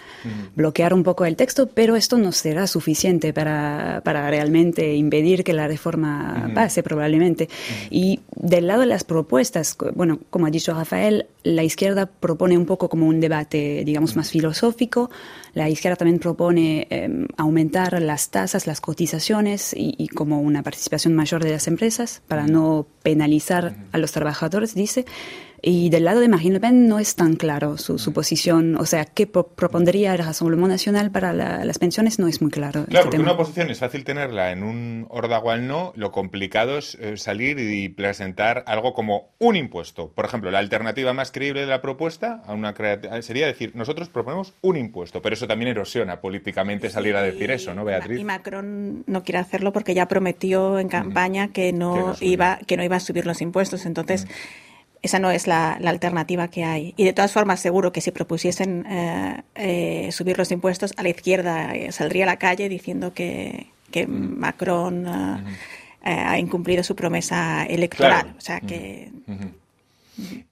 bloquear 0.56 0.94
un 0.94 1.04
poco 1.04 1.26
el 1.26 1.36
texto, 1.36 1.68
pero 1.68 1.98
esto 1.98 2.18
no 2.18 2.32
será 2.32 2.66
suficiente 2.66 3.34
para, 3.34 4.02
para 4.06 4.30
realmente 4.30 4.96
impedir 4.96 5.44
que 5.44 5.52
la 5.52 5.68
reforma 5.68 6.50
pase 6.56 6.82
probablemente. 6.82 7.50
Y 7.90 8.22
del 8.38 8.68
lado 8.68 8.82
de 8.82 8.88
las 8.88 9.04
propuestas, 9.04 9.76
bueno, 9.96 10.20
como 10.30 10.46
ha 10.46 10.50
dicho 10.50 10.74
Rafael, 10.74 11.28
la 11.44 11.64
izquierda 11.64 12.06
propone 12.06 12.58
un 12.58 12.66
poco 12.66 12.90
como 12.90 13.08
un 13.08 13.20
debate, 13.20 13.84
digamos, 13.86 14.16
más 14.16 14.32
filosófico. 14.32 15.12
La 15.54 15.70
izquierda 15.70 15.98
también 15.98 16.20
propone 16.20 16.88
em, 16.90 17.28
aumentar 17.38 18.02
las 18.02 18.30
tasas, 18.30 18.66
las 18.66 18.80
cotizaciones 18.82 19.74
y, 19.78 20.08
como 20.08 20.42
una 20.42 20.64
participación 20.64 21.14
mayor 21.14 21.44
de 21.44 21.52
las 21.52 21.68
empresas 21.68 22.22
para 22.28 22.48
no 22.48 22.88
penalizar 23.04 23.76
a 23.92 23.98
los 23.98 24.12
trabajadores, 24.12 24.74
dice. 24.74 25.06
Y 25.66 25.90
del 25.90 26.04
lado 26.04 26.20
de 26.20 26.28
Marine 26.28 26.56
Le 26.56 26.60
Pen 26.60 26.90
no 26.90 27.00
es 27.00 27.16
tan 27.16 27.38
claro 27.38 27.78
su, 27.78 28.12
posición. 28.12 28.76
O 28.76 28.86
sea, 28.86 29.06
qué 29.06 29.28
propondría 29.28 30.12
el 30.12 30.18
Rassemblement 30.18 30.68
Nacional 30.68 31.10
para 31.10 31.32
las 31.34 31.80
pensiones 31.80 32.20
no 32.20 32.28
es 32.28 32.42
muy 32.42 32.52
claro. 32.52 32.86
Claro, 32.90 33.06
porque 33.06 33.22
una 33.22 33.38
posición 33.38 33.70
es 33.72 33.80
fácil 33.80 34.04
tenerla 34.04 34.52
en 34.52 34.62
un 34.62 35.08
ordagual 35.10 35.66
no, 35.66 35.94
lo 35.96 36.12
complicado 36.12 36.78
es 36.78 36.96
eh, 36.96 37.16
salir 37.16 37.60
y 37.60 37.88
presentar 37.88 38.66
algo 38.68 38.94
como 38.94 39.30
un 39.40 39.56
impuesto. 39.56 40.12
Por 40.12 40.26
ejemplo, 40.26 40.52
la 40.52 40.60
alternativa 40.60 41.14
más 41.14 41.32
creíble 41.32 41.62
de 41.62 41.68
la 41.68 41.82
propuesta 41.82 42.44
a 42.46 42.54
una 42.54 42.74
sería 43.22 43.48
decir, 43.48 43.72
nosotros 43.74 44.10
proponemos 44.10 44.54
un 44.60 44.76
impuesto, 44.76 45.22
pero 45.22 45.34
eso 45.34 45.48
también 45.48 45.72
erosiona 45.72 46.20
políticamente 46.20 46.90
salir 46.90 47.16
a 47.16 47.22
decir 47.22 47.52
eso, 47.52 47.74
¿no, 47.74 47.86
Beatriz? 47.86 48.20
Y 48.20 48.26
Macron 48.26 49.06
no 49.08 49.24
quiere 49.24 49.40
hacerlo 49.40 49.72
porque 49.72 49.94
ya 49.94 50.10
prometió 50.10 50.78
en 50.78 50.90
campaña 50.90 51.54
que 51.54 51.72
no, 51.72 52.16
iba, 52.20 52.60
que 52.68 52.76
no 52.76 52.84
iba 52.84 52.98
a 52.98 53.00
subir 53.00 53.26
los 53.26 53.42
impuestos. 53.42 53.86
Entonces, 53.86 54.28
esa 55.04 55.20
no 55.20 55.30
es 55.32 55.48
la, 55.48 55.74
alternativa 55.74 56.48
que 56.48 56.64
hay. 56.64 56.94
Y 56.96 57.04
de 57.04 57.12
todas 57.12 57.34
formas, 57.34 57.60
seguro 57.60 57.92
que 57.92 58.00
si 58.00 58.12
propusiesen 58.12 58.86
eh, 58.90 59.44
eh, 59.56 60.12
subir 60.14 60.38
los 60.38 60.50
impuestos, 60.52 60.94
a 60.96 61.04
la 61.04 61.10
izquierda 61.10 61.76
eh, 61.76 61.92
saldría 61.92 62.24
a 62.24 62.28
la 62.28 62.38
calle 62.38 62.70
diciendo 62.70 63.14
que, 63.14 63.68
que 63.92 64.08
Macron 64.08 65.06
ha 66.06 66.40
incumplido 66.40 66.84
su 66.84 66.96
promesa 66.96 67.66
electoral. 67.66 68.34
O 68.38 68.42
sea 68.42 68.62
que. 68.62 69.12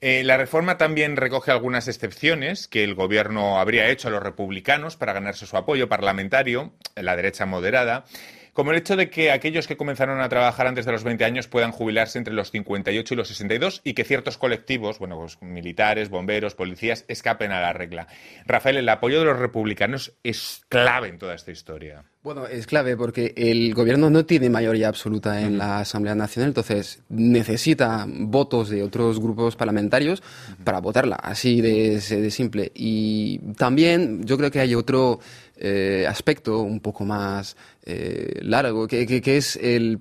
la 0.01 0.37
reforma 0.37 0.77
también 0.77 1.15
recoge 1.15 1.51
algunas 1.51 1.87
excepciones 1.87 2.67
que 2.67 2.83
el 2.83 2.93
gobierno 2.93 3.57
habría 3.57 3.89
hecho 3.89 4.09
a 4.09 4.11
los 4.11 4.21
republicanos 4.21 4.97
para 4.97 5.13
ganarse 5.13 5.45
su 5.45 5.55
apoyo 5.55 5.87
parlamentario, 5.87 6.73
la 6.95 7.15
derecha 7.15 7.45
moderada 7.45 8.05
como 8.53 8.71
el 8.71 8.77
hecho 8.77 8.95
de 8.95 9.09
que 9.09 9.31
aquellos 9.31 9.67
que 9.67 9.77
comenzaron 9.77 10.19
a 10.21 10.29
trabajar 10.29 10.67
antes 10.67 10.85
de 10.85 10.91
los 10.91 11.03
20 11.03 11.23
años 11.23 11.47
puedan 11.47 11.71
jubilarse 11.71 12.17
entre 12.17 12.33
los 12.33 12.51
58 12.51 13.13
y 13.13 13.17
los 13.17 13.27
62 13.27 13.81
y 13.83 13.93
que 13.93 14.03
ciertos 14.03 14.37
colectivos, 14.37 14.99
bueno, 14.99 15.17
pues 15.17 15.41
militares, 15.41 16.09
bomberos, 16.09 16.55
policías, 16.55 17.05
escapen 17.07 17.51
a 17.51 17.61
la 17.61 17.73
regla. 17.73 18.07
Rafael, 18.45 18.77
el 18.77 18.89
apoyo 18.89 19.19
de 19.19 19.25
los 19.25 19.39
republicanos 19.39 20.13
es 20.23 20.63
clave 20.69 21.07
en 21.07 21.17
toda 21.17 21.35
esta 21.35 21.51
historia. 21.51 22.03
Bueno, 22.23 22.45
es 22.45 22.67
clave 22.67 22.95
porque 22.95 23.33
el 23.35 23.73
gobierno 23.73 24.11
no 24.11 24.25
tiene 24.25 24.47
mayoría 24.47 24.89
absoluta 24.89 25.41
en 25.41 25.57
la 25.57 25.79
Asamblea 25.79 26.13
Nacional, 26.13 26.49
entonces 26.49 27.01
necesita 27.09 28.05
votos 28.07 28.69
de 28.69 28.83
otros 28.83 29.19
grupos 29.19 29.55
parlamentarios 29.55 30.21
para 30.63 30.81
votarla, 30.81 31.15
así 31.15 31.61
de, 31.61 31.99
de 31.99 32.31
simple. 32.31 32.71
Y 32.75 33.39
también 33.57 34.23
yo 34.23 34.37
creo 34.37 34.51
que 34.51 34.59
hay 34.59 34.75
otro 34.75 35.19
eh, 35.61 36.05
aspecto 36.07 36.61
un 36.61 36.79
poco 36.79 37.05
más 37.05 37.55
eh, 37.85 38.39
largo, 38.41 38.87
que, 38.87 39.05
que, 39.05 39.37
es 39.37 39.55
el 39.57 39.99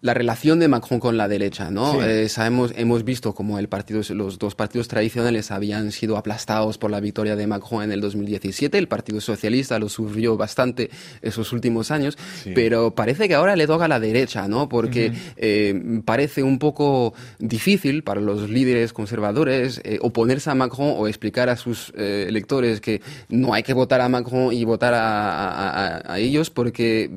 la 0.00 0.14
relación 0.14 0.60
de 0.60 0.68
Macron 0.68 1.00
con 1.00 1.16
la 1.16 1.26
derecha, 1.26 1.70
¿no? 1.70 2.02
Eh, 2.02 2.28
sabemos, 2.28 2.72
hemos 2.76 3.04
visto 3.04 3.34
como 3.34 3.58
el 3.58 3.68
partido, 3.68 4.02
los 4.14 4.38
dos 4.38 4.54
partidos 4.54 4.88
tradicionales 4.88 5.50
habían 5.50 5.90
sido 5.90 6.16
aplastados 6.16 6.76
por 6.76 6.90
la 6.90 7.00
victoria 7.00 7.34
de 7.34 7.46
Macron 7.46 7.82
en 7.82 7.92
el 7.92 8.00
2017. 8.00 8.76
El 8.76 8.88
Partido 8.88 9.20
Socialista 9.20 9.78
lo 9.78 9.88
sufrió 9.88 10.36
bastante 10.36 10.90
esos 11.22 11.52
últimos 11.52 11.90
años, 11.90 12.18
pero 12.54 12.94
parece 12.94 13.26
que 13.26 13.34
ahora 13.34 13.56
le 13.56 13.66
toca 13.66 13.86
a 13.86 13.88
la 13.88 13.98
derecha, 13.98 14.48
¿no? 14.48 14.68
Porque 14.68 15.12
eh, 15.36 16.02
parece 16.04 16.42
un 16.42 16.58
poco 16.58 17.14
difícil 17.38 18.02
para 18.02 18.20
los 18.20 18.50
líderes 18.50 18.92
conservadores 18.92 19.80
eh, 19.84 19.98
oponerse 20.02 20.50
a 20.50 20.54
Macron 20.54 20.92
o 20.96 21.08
explicar 21.08 21.48
a 21.48 21.56
sus 21.56 21.92
electores 21.96 22.80
que 22.80 23.00
no 23.28 23.54
hay 23.54 23.62
que 23.62 23.72
votar 23.72 24.00
a 24.00 24.08
Macron 24.08 24.52
y 24.52 24.64
votar 24.64 24.94
a 24.94 26.18
ellos 26.18 26.50
porque 26.50 27.10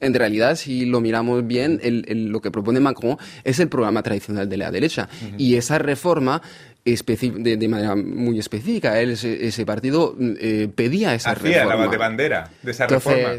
en 0.00 0.14
realidad, 0.14 0.56
si 0.56 0.86
lo 0.86 1.00
miramos 1.00 1.46
bien, 1.46 1.80
lo 1.82 2.40
que 2.40 2.50
propone 2.50 2.80
Macron 2.80 3.16
es 3.44 3.58
el 3.60 3.68
programa 3.68 4.02
tradicional 4.02 4.48
de 4.48 4.56
la 4.56 4.70
derecha. 4.70 5.08
Y 5.36 5.56
esa 5.56 5.78
reforma 5.78 6.42
de, 6.84 7.56
de, 7.56 7.68
manera 7.68 7.94
muy 7.96 8.38
específica. 8.38 9.00
ese, 9.00 9.66
partido 9.66 10.16
eh, 10.40 10.68
pedía 10.74 11.14
esa 11.14 11.30
Hacía 11.30 11.64
reforma. 11.64 11.84
la 11.84 11.90
de 11.90 11.96
bandera 11.96 12.50
de 12.62 12.70
esa 12.70 12.86
reforma. 12.86 13.30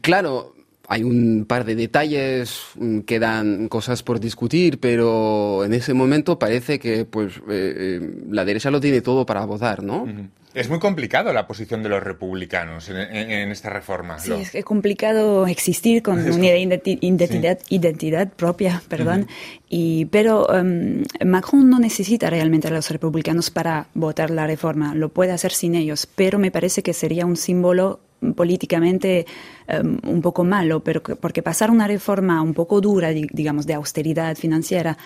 Claro, 0.00 0.55
hay 0.88 1.02
un 1.02 1.44
par 1.46 1.64
de 1.64 1.74
detalles, 1.74 2.60
mm, 2.76 3.00
quedan 3.00 3.68
cosas 3.68 4.02
por 4.02 4.20
discutir, 4.20 4.78
pero 4.78 5.64
en 5.64 5.74
ese 5.74 5.94
momento 5.94 6.38
parece 6.38 6.78
que 6.78 7.04
pues 7.04 7.36
eh, 7.36 7.40
eh, 7.48 8.10
la 8.30 8.44
derecha 8.44 8.70
lo 8.70 8.80
tiene 8.80 9.00
todo 9.00 9.26
para 9.26 9.44
votar, 9.44 9.82
¿no? 9.82 10.06
Es 10.54 10.70
muy 10.70 10.78
complicado 10.78 11.34
la 11.34 11.46
posición 11.46 11.82
de 11.82 11.90
los 11.90 12.02
republicanos 12.02 12.88
en, 12.88 13.50
esta 13.50 13.68
reforma. 13.68 14.18
Sí, 14.18 14.32
es 14.32 14.64
complicado 14.64 15.46
existir 15.46 16.02
con 16.02 16.18
una 16.32 16.56
identidad, 16.56 17.58
identidad, 17.68 18.32
propia, 18.32 18.82
perdón. 18.88 19.26
y, 19.68 20.06
pero 20.06 20.50
em, 20.54 21.04
Macron 21.26 21.68
no 21.68 21.78
necesita 21.78 22.30
realmente 22.30 22.68
a 22.68 22.70
los 22.70 22.90
republicanos 22.90 23.50
para 23.50 23.88
votar 23.92 24.30
la 24.30 24.46
reforma, 24.46 24.94
lo 24.94 25.10
puede 25.10 25.32
hacer 25.32 25.52
sin 25.52 25.74
ellos, 25.74 26.06
pero 26.06 26.38
me 26.38 26.50
parece 26.50 26.82
que 26.82 26.94
sería 26.94 27.26
un 27.26 27.36
símbolo 27.36 28.00
políticamente 28.34 29.26
em, 29.66 29.98
un 30.04 30.22
poco 30.22 30.44
malo, 30.44 30.80
pero 30.80 31.02
porque 31.02 31.42
pasar 31.42 31.70
una 31.70 31.86
reforma 31.86 32.42
un 32.42 32.54
poco 32.54 32.80
dura, 32.80 33.10
digamos, 33.10 33.66
de 33.66 33.74
austeridad 33.74 34.36
financiera, 34.36 34.96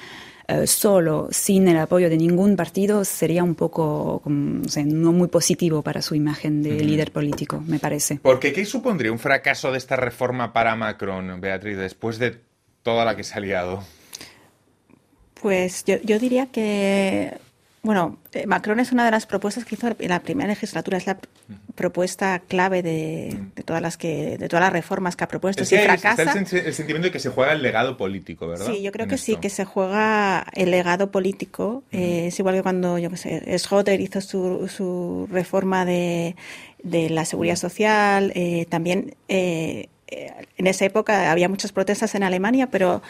eh, 0.50 0.66
solo, 0.66 1.28
sin 1.30 1.68
el 1.68 1.78
apoyo 1.78 2.10
de 2.10 2.16
ningún 2.16 2.56
partido, 2.56 3.04
sería 3.04 3.44
un 3.44 3.54
poco 3.54 4.20
no 4.26 5.12
muy 5.12 5.28
positivo 5.28 5.82
para 5.82 6.02
su 6.02 6.16
imagen 6.16 6.62
de 6.62 6.72
líder 6.80 7.12
político, 7.12 7.62
me 7.66 7.78
parece. 7.78 8.18
Porque 8.20 8.52
¿qué 8.52 8.64
supondría 8.64 9.12
un 9.12 9.20
fracaso 9.20 9.70
de 9.70 9.78
esta 9.78 9.94
reforma 9.94 10.52
para 10.52 10.74
Macron, 10.74 11.40
Beatriz, 11.40 11.76
después 11.76 12.18
de 12.18 12.40
toda 12.82 13.04
la 13.04 13.16
que 13.16 13.22
se 13.22 13.34
ha 13.34 13.40
liado? 13.40 13.84
Pues 15.40 15.84
yo, 15.84 15.96
yo 16.02 16.18
diría 16.18 16.46
que 16.46 17.38
bueno, 17.82 18.18
eh, 18.32 18.46
Macron 18.46 18.78
es 18.78 18.92
una 18.92 19.06
de 19.06 19.10
las 19.10 19.24
propuestas 19.24 19.64
que 19.64 19.74
hizo 19.74 19.88
en 19.98 20.08
la 20.10 20.20
primera 20.20 20.48
legislatura, 20.48 20.98
es 20.98 21.06
la 21.06 21.18
propuesta 21.74 22.40
clave 22.40 22.82
de, 22.82 23.38
todas 23.64 23.80
las 23.80 23.96
que 23.96 24.36
de 24.36 24.48
todas 24.48 24.62
las 24.62 24.72
reformas 24.72 25.16
que 25.16 25.24
ha 25.24 25.28
propuesto. 25.28 25.64
si 25.64 25.78
fracasa, 25.78 26.22
está 26.22 26.38
el, 26.38 26.74
sentimiento 26.74 27.06
de 27.06 27.10
que 27.10 27.18
se 27.18 27.30
juega 27.30 27.52
el 27.52 27.62
legado 27.62 27.96
político, 27.96 28.48
¿verdad? 28.48 28.66
Sí, 28.66 28.82
yo 28.82 28.92
creo 28.92 29.08
que 29.08 29.16
sí, 29.16 29.36
que 29.36 29.48
se 29.48 29.64
juega 29.64 30.46
el 30.52 30.70
legado 30.70 31.10
político. 31.10 31.82
Eh, 31.90 32.26
es 32.26 32.38
igual 32.38 32.56
que 32.56 32.62
cuando, 32.62 32.98
yo 32.98 33.08
qué 33.08 33.16
sé, 33.16 33.58
Schotter 33.58 33.98
hizo 33.98 34.20
su, 34.20 34.68
su 34.68 35.26
reforma 35.30 35.86
de, 35.86 36.36
de 36.82 37.08
la 37.08 37.24
seguridad 37.24 37.56
social. 37.56 38.30
Eh, 38.34 38.66
también 38.68 39.14
en 39.28 40.66
esa 40.66 40.84
época 40.84 41.30
había 41.30 41.48
muchas 41.48 41.72
protestas 41.72 42.14
en 42.14 42.24
Alemania, 42.24 42.66
pero, 42.66 43.00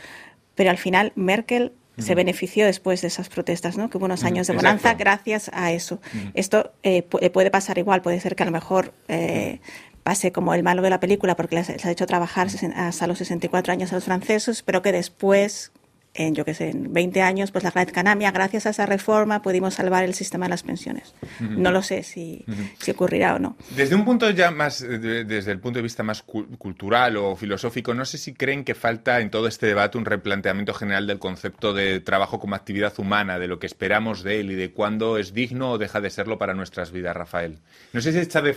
pero 0.54 0.70
al 0.70 0.78
final 0.78 1.12
Merkel 1.16 1.72
se 2.00 2.14
benefició 2.14 2.66
después 2.66 3.00
de 3.02 3.08
esas 3.08 3.28
protestas, 3.28 3.76
¿no? 3.76 3.90
Que 3.90 3.98
hubo 3.98 4.06
unos 4.06 4.24
años 4.24 4.46
de 4.46 4.54
bonanza 4.54 4.94
gracias 4.94 5.50
a 5.52 5.72
eso. 5.72 6.00
Esto 6.34 6.72
eh, 6.82 7.02
puede 7.02 7.50
pasar 7.50 7.78
igual, 7.78 8.02
puede 8.02 8.20
ser 8.20 8.36
que 8.36 8.42
a 8.42 8.46
lo 8.46 8.52
mejor 8.52 8.92
eh, 9.08 9.60
pase 10.02 10.32
como 10.32 10.54
el 10.54 10.62
malo 10.62 10.82
de 10.82 10.90
la 10.90 11.00
película 11.00 11.36
porque 11.36 11.56
les, 11.56 11.68
les, 11.68 11.84
ha 11.84 11.90
hecho 11.90 12.06
trabajar 12.06 12.48
hasta 12.76 13.06
los 13.06 13.18
64 13.18 13.72
años 13.72 13.92
a 13.92 13.96
los 13.96 14.04
franceses, 14.04 14.62
pero 14.62 14.82
que 14.82 14.92
después 14.92 15.72
en, 16.14 16.34
yo 16.34 16.44
que 16.44 16.54
sé, 16.54 16.70
en 16.70 16.92
20 16.92 17.22
años, 17.22 17.50
pues 17.52 17.64
la 17.64 17.70
Red 17.70 17.90
Canamia, 17.92 18.30
gracias 18.32 18.66
a 18.66 18.70
esa 18.70 18.86
reforma, 18.86 19.42
pudimos 19.42 19.74
salvar 19.74 20.04
el 20.04 20.14
sistema 20.14 20.46
de 20.46 20.50
las 20.50 20.62
pensiones. 20.62 21.14
No 21.40 21.70
lo 21.70 21.82
sé 21.82 22.02
si, 22.02 22.44
si, 22.78 22.90
ocurrirá 22.90 23.36
o 23.36 23.38
no. 23.38 23.56
Desde 23.76 23.94
un 23.94 24.04
punto 24.04 24.28
ya 24.30 24.50
más, 24.50 24.80
desde 24.80 25.52
el 25.52 25.60
punto 25.60 25.78
de 25.78 25.82
vista 25.82 26.02
más 26.02 26.22
cultural 26.22 27.16
o 27.16 27.36
filosófico, 27.36 27.94
no 27.94 28.04
sé 28.04 28.18
si 28.18 28.34
creen 28.34 28.64
que 28.64 28.74
falta 28.74 29.20
en 29.20 29.30
todo 29.30 29.46
este 29.46 29.66
debate 29.66 29.98
un 29.98 30.04
replanteamiento 30.04 30.74
general 30.74 31.06
del 31.06 31.18
concepto 31.18 31.72
de 31.72 32.00
trabajo 32.00 32.40
como 32.40 32.54
actividad 32.54 32.92
humana, 32.98 33.38
de 33.38 33.46
lo 33.46 33.58
que 33.58 33.66
esperamos 33.66 34.22
de 34.22 34.40
él 34.40 34.50
y 34.50 34.54
de 34.56 34.72
cuándo 34.72 35.18
es 35.18 35.32
digno 35.32 35.72
o 35.72 35.78
deja 35.78 36.00
de 36.00 36.10
serlo 36.10 36.38
para 36.38 36.54
nuestras 36.54 36.90
vidas, 36.90 37.16
Rafael. 37.16 37.58
No 37.92 38.00
sé 38.00 38.12
si 38.12 38.18
está 38.18 38.42
de 38.42 38.56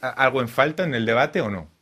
algo 0.00 0.40
en 0.40 0.48
falta 0.48 0.84
en 0.84 0.94
el 0.94 1.06
debate 1.06 1.40
o 1.40 1.50
no. 1.50 1.77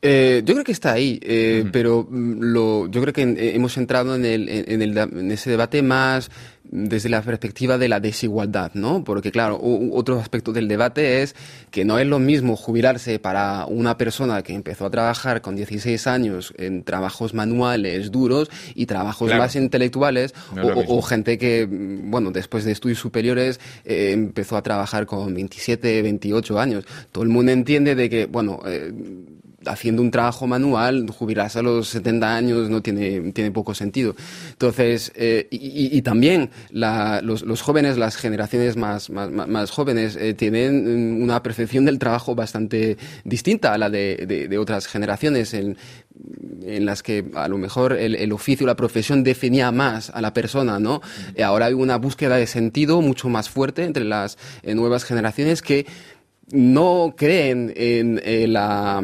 Eh, 0.00 0.42
yo 0.44 0.54
creo 0.54 0.64
que 0.64 0.70
está 0.70 0.92
ahí, 0.92 1.18
eh, 1.22 1.64
pero 1.72 2.06
mm, 2.08 2.40
lo, 2.40 2.86
yo 2.86 3.00
creo 3.00 3.12
que 3.12 3.22
eh, 3.22 3.56
hemos 3.56 3.76
entrado 3.76 4.14
en, 4.14 4.24
el, 4.24 4.48
en, 4.48 4.80
el, 4.80 4.96
en, 4.96 5.32
ese 5.32 5.50
debate 5.50 5.82
más 5.82 6.30
desde 6.62 7.08
la 7.08 7.20
perspectiva 7.22 7.78
de 7.78 7.88
la 7.88 7.98
desigualdad, 7.98 8.70
¿no? 8.74 9.02
Porque 9.02 9.32
claro, 9.32 9.58
otro 9.60 10.20
aspecto 10.20 10.52
del 10.52 10.68
debate 10.68 11.22
es 11.22 11.34
que 11.70 11.84
no 11.84 11.98
es 11.98 12.06
lo 12.06 12.18
mismo 12.18 12.54
jubilarse 12.54 13.18
para 13.18 13.64
una 13.66 13.96
persona 13.96 14.42
que 14.42 14.54
empezó 14.54 14.86
a 14.86 14.90
trabajar 14.90 15.40
con 15.40 15.56
16 15.56 16.06
años 16.06 16.52
en 16.58 16.84
trabajos 16.84 17.32
manuales 17.32 18.12
duros 18.12 18.50
y 18.74 18.86
trabajos 18.86 19.34
más 19.34 19.56
intelectuales 19.56 20.34
o, 20.62 21.02
gente 21.02 21.38
que, 21.38 21.66
mm, 21.66 22.10
bueno, 22.10 22.30
después 22.30 22.64
de 22.64 22.72
estudios 22.72 22.98
superiores 22.98 23.58
empezó 23.84 24.56
a 24.58 24.62
trabajar 24.62 25.06
con 25.06 25.34
27, 25.34 26.02
28 26.02 26.60
años. 26.60 26.84
Todo 27.10 27.24
el 27.24 27.30
mundo 27.30 27.50
entiende 27.50 27.94
de 27.94 28.10
que, 28.10 28.26
bueno, 28.26 28.60
haciendo 29.66 30.02
un 30.02 30.10
trabajo 30.10 30.46
manual, 30.46 31.06
jubilarse 31.10 31.58
a 31.58 31.62
los 31.62 31.88
70 31.88 32.36
años 32.36 32.70
no 32.70 32.80
tiene, 32.80 33.32
tiene 33.32 33.50
poco 33.50 33.74
sentido. 33.74 34.14
Entonces, 34.50 35.12
eh, 35.16 35.48
y, 35.50 36.00
también 36.02 36.50
los, 36.70 37.62
jóvenes, 37.62 37.98
las 37.98 38.16
generaciones 38.16 38.76
más, 38.76 39.10
más, 39.10 39.70
jóvenes, 39.70 40.16
eh, 40.16 40.34
tienen 40.34 41.22
una 41.22 41.42
percepción 41.42 41.84
del 41.84 41.98
trabajo 41.98 42.34
bastante 42.34 42.96
distinta 43.24 43.72
a 43.72 43.78
la 43.78 43.90
de, 43.90 44.56
otras 44.58 44.86
generaciones 44.86 45.54
en, 45.54 45.76
en 46.62 46.86
las 46.86 47.02
que 47.02 47.24
a 47.34 47.48
lo 47.48 47.58
mejor 47.58 47.92
el, 47.94 48.32
oficio, 48.32 48.66
la 48.66 48.76
profesión 48.76 49.24
definía 49.24 49.72
más 49.72 50.10
a 50.10 50.20
la 50.20 50.32
persona, 50.32 50.78
¿no? 50.78 51.00
Ahora 51.42 51.66
hay 51.66 51.74
una 51.74 51.96
búsqueda 51.96 52.36
de 52.36 52.46
sentido 52.46 53.00
mucho 53.00 53.28
más 53.28 53.48
fuerte 53.48 53.84
entre 53.84 54.04
las 54.04 54.38
eh, 54.62 54.74
nuevas 54.74 55.04
generaciones 55.04 55.62
que 55.62 55.86
no 56.50 57.14
creen 57.16 57.72
en 57.76 58.52
la 58.52 59.02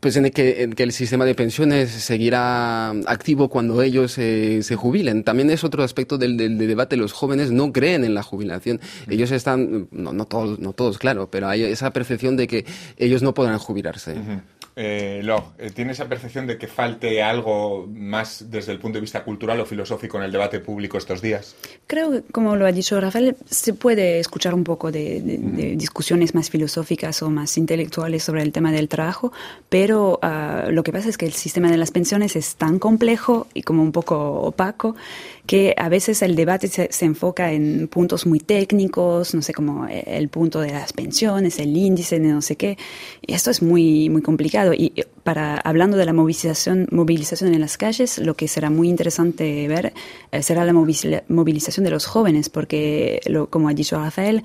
pues 0.00 0.16
en 0.16 0.26
el, 0.26 0.32
que, 0.32 0.74
el 0.76 0.92
sistema 0.92 1.24
de 1.24 1.34
pensiones 1.34 1.90
seguirá 1.90 2.90
activo 3.06 3.48
cuando 3.48 3.82
ellos 3.82 4.12
se 4.12 4.76
jubilen. 4.76 5.24
También 5.24 5.50
es 5.50 5.62
otro 5.62 5.82
aspecto 5.82 6.16
del, 6.18 6.36
debate. 6.58 6.96
Los 6.96 7.12
jóvenes 7.12 7.52
no 7.52 7.72
creen 7.72 8.04
en 8.04 8.14
la 8.14 8.22
jubilación. 8.22 8.80
Ellos 9.08 9.30
están, 9.30 9.88
no, 9.90 10.12
no, 10.12 10.24
todos, 10.24 10.58
no 10.58 10.72
todos, 10.72 10.98
claro, 10.98 11.30
pero 11.30 11.48
hay 11.48 11.64
esa 11.64 11.92
percepción 11.92 12.36
de 12.36 12.48
que 12.48 12.64
ellos 12.96 13.22
no 13.22 13.34
podrán 13.34 13.58
jubilarse. 13.58 14.16
Eh, 14.82 15.20
Log, 15.22 15.44
eh, 15.58 15.70
¿tiene 15.74 15.92
esa 15.92 16.08
percepción 16.08 16.46
de 16.46 16.56
que 16.56 16.66
falte 16.66 17.22
algo 17.22 17.86
más 17.92 18.46
desde 18.50 18.72
el 18.72 18.78
punto 18.78 18.96
de 18.96 19.02
vista 19.02 19.22
cultural 19.24 19.60
o 19.60 19.66
filosófico 19.66 20.16
en 20.16 20.24
el 20.24 20.32
debate 20.32 20.58
público 20.60 20.96
estos 20.96 21.20
días? 21.20 21.54
Creo 21.86 22.10
que, 22.12 22.22
como 22.32 22.56
lo 22.56 22.64
ha 22.64 22.72
dicho 22.72 22.98
Rafael, 22.98 23.36
se 23.50 23.74
puede 23.74 24.18
escuchar 24.20 24.54
un 24.54 24.64
poco 24.64 24.90
de, 24.90 25.20
de- 25.20 25.36
de 25.38 25.76
discusiones 25.76 26.34
más 26.34 26.48
filosóficas 26.48 27.22
o 27.22 27.28
más 27.28 27.58
intelectuales 27.58 28.22
sobre 28.24 28.40
el 28.42 28.52
tema 28.52 28.72
del 28.72 28.88
trabajo, 28.88 29.32
pero 29.68 30.18
ah, 30.22 30.64
lo 30.70 30.82
que 30.82 30.92
pasa 30.92 31.10
es 31.10 31.18
que 31.18 31.26
el 31.26 31.32
sistema 31.34 31.70
de 31.70 31.76
las 31.76 31.90
pensiones 31.90 32.34
es 32.34 32.56
tan 32.56 32.78
complejo 32.78 33.48
y 33.52 33.62
como 33.62 33.82
un 33.82 33.92
poco 33.92 34.16
opaco 34.42 34.96
que 35.46 35.74
a 35.76 35.88
veces 35.88 36.22
el 36.22 36.36
debate 36.36 36.68
se, 36.68 36.88
se 36.90 37.04
enfoca 37.04 37.52
en 37.52 37.88
puntos 37.88 38.24
muy 38.24 38.38
técnicos, 38.40 39.34
no 39.34 39.42
sé, 39.42 39.52
como 39.52 39.86
el 39.88 40.28
punto 40.28 40.60
de 40.60 40.70
las 40.70 40.92
pensiones, 40.92 41.58
el 41.58 41.76
índice 41.76 42.20
de 42.20 42.28
no 42.28 42.40
sé 42.40 42.56
qué, 42.56 42.78
y 43.26 43.34
esto 43.34 43.50
es 43.50 43.60
muy, 43.60 44.08
muy 44.08 44.22
complicado. 44.22 44.69
Y 44.74 44.92
eh, 44.96 45.06
para, 45.22 45.56
hablando 45.56 45.96
de 45.96 46.04
la 46.06 46.12
movilización, 46.12 46.86
movilización 46.90 47.52
en 47.54 47.60
las 47.60 47.76
calles, 47.76 48.18
lo 48.18 48.34
que 48.34 48.48
será 48.48 48.70
muy 48.70 48.88
interesante 48.88 49.66
ver 49.68 49.92
eh, 50.32 50.42
será 50.42 50.64
la 50.64 50.72
moviliza- 50.72 51.22
movilización 51.28 51.84
de 51.84 51.90
los 51.90 52.06
jóvenes, 52.06 52.48
porque, 52.48 53.20
lo, 53.26 53.48
como 53.50 53.68
ha 53.68 53.74
dicho 53.74 53.96
Rafael, 53.98 54.42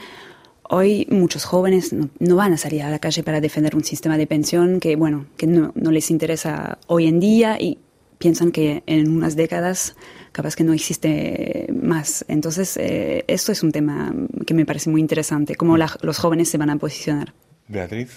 Hoy 0.67 1.05
muchos 1.11 1.45
jóvenes 1.45 1.93
no, 1.93 2.35
van 2.35 2.53
a 2.53 2.57
salir 2.57 2.81
a 2.81 2.89
la 2.89 2.97
calle 2.97 3.21
para 3.21 3.39
defender 3.39 3.75
un 3.75 3.83
sistema 3.83 4.17
de 4.17 4.25
pensión 4.25 4.79
que, 4.79 4.95
bueno, 4.95 5.27
que 5.37 5.45
no, 5.45 5.71
no 5.75 5.91
les 5.91 6.09
interesa 6.09 6.79
hoy 6.87 7.05
en 7.05 7.19
día 7.19 7.61
y 7.61 7.77
piensan 8.17 8.51
que 8.51 8.81
en 8.87 9.15
unas 9.15 9.35
décadas 9.35 9.95
capaz 10.31 10.55
que 10.55 10.63
no 10.63 10.73
existe 10.73 11.67
más. 11.71 12.25
Entonces, 12.27 12.77
eh, 12.77 13.23
esto 13.27 13.51
es 13.51 13.61
un 13.61 13.71
tema 13.71 14.11
que 14.47 14.55
me 14.55 14.65
parece 14.65 14.89
muy 14.89 15.01
interesante, 15.01 15.53
cómo 15.53 15.77
la- 15.77 15.95
los 16.01 16.17
jóvenes 16.17 16.49
se 16.49 16.57
van 16.57 16.71
a 16.71 16.77
posicionar. 16.77 17.31
Beatriz. 17.67 18.09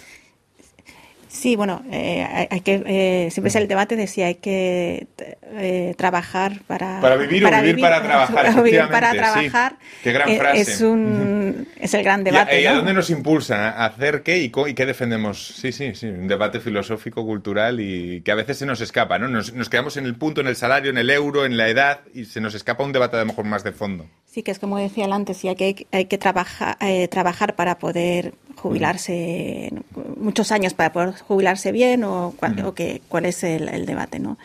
Sí, 1.38 1.54
bueno, 1.54 1.82
eh, 1.92 2.48
hay, 2.50 2.60
que 2.62 2.82
eh, 2.84 3.30
siempre 3.30 3.50
es 3.50 3.54
el 3.54 3.68
debate 3.68 3.94
de 3.94 4.08
si 4.08 4.22
hay 4.22 4.34
que 4.34 5.06
eh, 5.52 5.94
trabajar 5.96 6.62
para 6.66 7.00
Para 7.00 7.14
vivir 7.14 7.46
o 7.46 7.62
vivir 7.62 7.80
para 7.80 8.02
trabajar, 8.02 8.34
para 8.34 8.60
vivir 8.60 8.88
para 8.90 9.10
sí. 9.12 9.16
trabajar. 9.18 9.76
Qué 10.02 10.12
gran 10.12 10.28
eh, 10.28 10.36
frase. 10.36 10.60
Es 10.62 10.80
un 10.80 11.68
es 11.78 11.94
el 11.94 12.02
gran 12.02 12.26
¿Y 12.26 12.30
a, 12.30 12.32
debate. 12.32 12.60
y 12.60 12.66
a 12.66 12.72
¿no? 12.72 12.76
dónde 12.78 12.92
nos 12.92 13.08
impulsa? 13.10 13.70
¿A 13.70 13.86
hacer 13.86 14.24
qué 14.24 14.38
y, 14.38 14.50
y 14.66 14.74
qué 14.74 14.84
defendemos? 14.84 15.54
Sí, 15.60 15.70
sí, 15.70 15.94
sí, 15.94 16.08
un 16.08 16.26
debate 16.26 16.58
filosófico, 16.58 17.24
cultural 17.24 17.78
y 17.78 18.20
que 18.22 18.32
a 18.32 18.34
veces 18.34 18.58
se 18.58 18.66
nos 18.66 18.80
escapa, 18.80 19.20
¿no? 19.20 19.28
Nos, 19.28 19.54
nos 19.54 19.70
quedamos 19.70 19.96
en 19.96 20.06
el 20.06 20.16
punto, 20.16 20.40
en 20.40 20.48
el 20.48 20.56
salario, 20.56 20.90
en 20.90 20.98
el 20.98 21.08
euro, 21.08 21.46
en 21.46 21.56
la 21.56 21.68
edad 21.68 22.00
y 22.12 22.24
se 22.24 22.40
nos 22.40 22.56
escapa 22.56 22.82
un 22.82 22.90
debate 22.90 23.16
a 23.16 23.20
lo 23.20 23.26
mejor 23.26 23.44
más 23.44 23.62
de 23.62 23.70
fondo. 23.70 24.06
Sí, 24.26 24.42
que 24.42 24.50
es 24.50 24.58
como 24.58 24.76
decía 24.76 25.04
antes, 25.04 25.36
sí, 25.36 25.46
hay 25.46 25.54
que, 25.54 25.86
hay 25.92 26.06
que 26.06 26.18
trabajar, 26.18 26.76
eh, 26.80 27.06
trabajar 27.06 27.54
para 27.54 27.78
poder 27.78 28.34
jubilarse 28.62 29.72
muchos 30.16 30.52
años 30.52 30.74
para 30.74 30.92
poder 30.92 31.14
jubilarse 31.18 31.72
bien 31.72 32.04
o, 32.04 32.34
cuál, 32.36 32.64
o 32.64 32.74
que, 32.74 33.02
cuál 33.08 33.26
es 33.26 33.44
el, 33.44 33.68
el 33.68 33.86
debate, 33.86 34.18
¿no? 34.18 34.38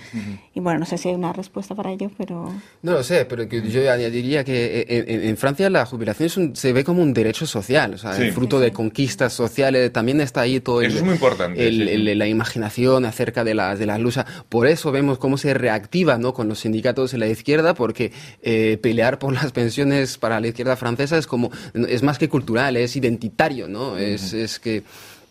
Y 0.56 0.60
bueno, 0.60 0.82
no 0.82 0.86
sé 0.86 1.00
si 1.00 1.10
hay 1.10 1.16
una 1.16 1.34
respuesta 1.34 1.74
para 1.74 1.92
ello, 1.92 2.12
pero... 2.16 2.54
No 2.84 2.92
lo 2.92 3.04
sé, 3.04 3.26
pero 3.26 3.50
que 3.50 3.68
yo 3.70 3.92
añadiría 3.92 4.44
que 4.44 4.86
en, 4.88 5.10
en- 5.10 5.28
en 5.30 5.38
Francia 5.38 5.68
la 5.72 5.84
jubilación 5.88 6.28
es 6.28 6.38
un- 6.38 6.56
se 6.56 6.74
ve 6.74 6.84
como 6.84 7.02
un 7.02 7.12
derecho 7.12 7.48
social, 7.48 7.96
o 7.96 7.98
sea, 7.98 8.14
Sí. 8.14 8.22
el 8.22 8.34
fruto 8.34 8.60
de 8.60 8.72
conquistas 8.72 9.34
sociales, 9.34 9.92
también 9.92 10.22
está 10.22 10.42
ahí 10.42 10.60
todo 10.60 10.82
el- 10.82 10.90
Eso 10.90 10.98
es 10.98 11.04
muy 11.04 11.14
importante, 11.16 11.68
el- 11.68 11.80
sí, 11.80 11.96
sí. 11.96 12.10
el- 12.12 12.20
la 12.20 12.28
imaginación 12.28 13.06
acerca 13.06 13.44
de 13.44 13.56
las 13.56 13.80
de 13.80 13.88
las 13.88 14.00
luchas. 14.00 14.26
Por 14.48 14.68
eso 14.68 14.92
vemos 14.92 15.18
cómo 15.18 15.38
se 15.40 15.56
reactiva 15.56 16.20
¿no? 16.20 16.36
con 16.36 16.48
los 16.48 16.60
sindicatos 16.60 17.16
en 17.16 17.22
la 17.22 17.28
izquierda, 17.28 17.74
porque 17.74 18.12
eh, 18.44 18.78
pelear 18.80 19.18
por 19.18 19.34
las 19.34 19.52
pensiones 19.54 20.20
para 20.20 20.40
la 20.40 20.50
izquierda 20.50 20.76
francesa 20.78 21.18
es 21.18 21.26
como 21.26 21.50
es 21.74 22.04
más 22.04 22.20
que 22.20 22.30
cultural, 22.30 22.78
es 22.78 22.96
identitario, 22.96 23.68
¿no? 23.68 23.98
Es, 23.98 24.34
es 24.34 24.60
que 24.60 24.84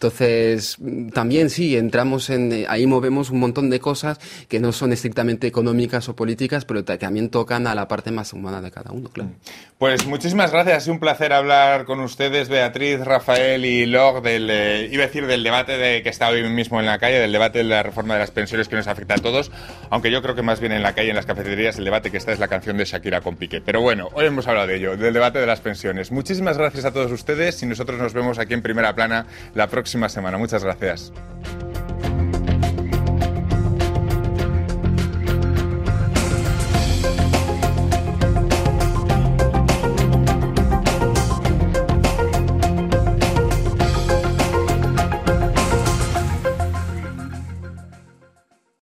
entonces, 0.02 0.76
mm, 0.80 1.10
también 1.10 1.48
sí, 1.48 1.76
entramos 1.76 2.28
en, 2.30 2.50
eh, 2.52 2.66
ahí 2.68 2.86
movemos 2.88 3.30
un 3.30 3.38
montón 3.38 3.70
de 3.70 3.78
cosas 3.78 4.18
que 4.48 4.58
no 4.58 4.72
son 4.72 4.92
estrictamente 4.92 5.46
económicas 5.46 6.08
o 6.08 6.16
políticas, 6.16 6.64
pero 6.64 6.82
ta- 6.82 6.98
también 6.98 7.28
tocan 7.30 7.68
a 7.68 7.74
la 7.76 7.86
parte 7.86 8.10
más 8.10 8.32
humana 8.32 8.60
de 8.60 8.72
cada 8.72 8.90
uno, 8.90 9.08
claro. 9.10 9.30
Pues 9.78 10.04
muchísimas 10.06 10.50
gracias, 10.50 10.76
ha 10.76 10.80
sido 10.80 10.94
un 10.94 11.00
placer 11.00 11.32
hablar 11.32 11.84
con 11.84 12.00
ustedes, 12.00 12.48
Beatriz, 12.48 13.00
Rafael 13.00 13.64
y 13.64 13.86
Log, 13.86 14.22
del, 14.22 14.48
eh, 14.50 14.88
iba 14.90 15.04
a 15.04 15.06
decir 15.06 15.26
del 15.26 15.42
debate 15.44 15.78
de, 15.78 16.02
que 16.02 16.08
está 16.08 16.28
hoy 16.28 16.48
mismo 16.48 16.80
en 16.80 16.86
la 16.86 16.98
calle, 16.98 17.18
del 17.20 17.30
debate 17.32 17.58
de 17.58 17.64
la 17.64 17.82
reforma 17.84 18.14
de 18.14 18.20
las 18.20 18.30
pensiones 18.32 18.68
que 18.68 18.74
nos 18.76 18.88
afecta 18.88 19.14
a 19.14 19.18
todos, 19.18 19.52
aunque 19.90 20.10
yo 20.10 20.20
creo 20.22 20.34
que 20.34 20.42
más 20.42 20.58
bien 20.58 20.72
en 20.72 20.82
la 20.82 20.94
calle, 20.94 21.10
en 21.10 21.16
las 21.16 21.26
cafeterías, 21.26 21.78
el 21.78 21.84
debate 21.84 22.10
que 22.10 22.16
está 22.16 22.32
es 22.32 22.40
la 22.40 22.48
canción 22.48 22.76
de 22.76 22.84
Shakira 22.84 23.20
con 23.20 23.36
Piqué. 23.36 23.60
Pero 23.60 23.80
bueno, 23.80 24.08
hoy 24.14 24.26
hemos 24.26 24.46
hablado 24.48 24.66
de 24.66 24.76
ello, 24.76 24.96
del 24.96 25.14
debate 25.14 25.38
de 25.38 25.46
las 25.46 25.60
pensiones. 25.60 26.10
Muchísimas 26.10 26.58
gracias 26.58 26.84
a 26.84 26.92
todos 26.92 27.10
ustedes 27.12 27.62
y 27.62 27.66
nosotros 27.66 27.98
nos 28.00 28.12
vemos 28.14 28.38
aquí 28.38 28.54
en 28.54 28.62
Primera 28.62 28.94
Plana 28.94 29.26
la 29.54 29.66
próxima 29.92 30.08
semana. 30.08 30.38
Muchas 30.38 30.64
gracias. 30.64 31.12